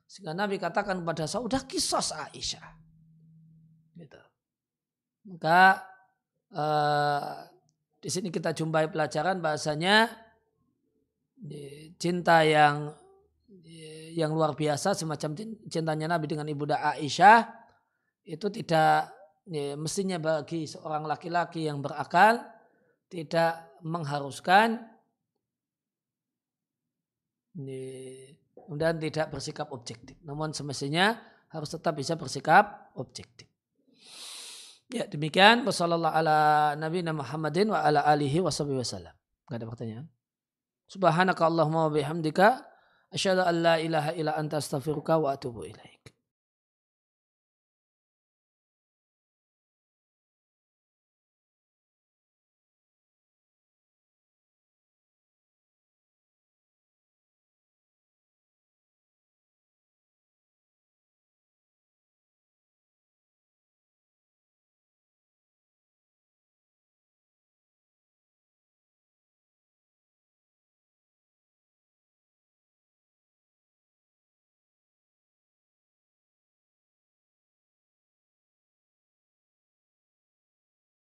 Sehingga 0.10 0.34
Nabi 0.34 0.58
katakan 0.58 1.03
kepada 1.03 1.29
saudah 1.29 1.62
kisos 1.67 2.10
Aisyah. 2.12 2.85
Maka 5.26 5.82
uh, 6.54 7.50
di 7.98 8.10
sini 8.14 8.30
kita 8.30 8.54
jumpai 8.54 8.90
pelajaran 8.94 9.42
bahasanya 9.42 10.14
cinta 11.98 12.46
yang 12.46 12.94
yang 14.16 14.32
luar 14.32 14.56
biasa 14.56 14.96
semacam 14.96 15.36
cintanya 15.68 16.08
Nabi 16.08 16.32
dengan 16.32 16.48
ibunda 16.48 16.80
Aisyah 16.80 17.44
itu 18.24 18.48
tidak 18.48 19.12
ya, 19.50 19.76
mestinya 19.76 20.18
bagi 20.18 20.64
seorang 20.66 21.04
laki-laki 21.04 21.68
yang 21.68 21.84
berakal 21.84 22.40
tidak 23.12 23.76
mengharuskan 23.84 24.82
dan 28.76 28.96
tidak 28.98 29.28
bersikap 29.30 29.70
objektif. 29.72 30.18
Namun 30.26 30.52
semestinya 30.52 31.20
harus 31.52 31.70
tetap 31.72 31.96
bisa 31.96 32.18
bersikap 32.18 32.92
objektif. 32.98 33.48
Ya 34.93 35.10
demikian. 35.10 35.65
Wassalamualaikum 35.65 36.19
ala 36.21 36.38
Nabi 36.78 37.00
Muhammadin 37.02 37.67
wa 37.74 37.82
ala 37.82 38.06
alihi 38.06 38.41
wa 38.41 38.54
wasallam. 38.54 39.15
Gak 39.50 39.58
ada 39.58 39.65
pertanyaan. 39.65 40.06
Subhanaka 40.86 41.50
Allahumma 41.50 41.90
wa 41.90 41.92
bihamdika 41.94 42.75
Asyhadu 43.15 43.48
an 43.48 43.56
la 43.63 43.75
ilaha 43.79 44.12
illa 44.17 44.36
anta 44.36 44.58
astaghfiruka 44.58 45.15
wa 45.21 45.31
atubu 45.31 45.63
ilaik. 45.63 46.15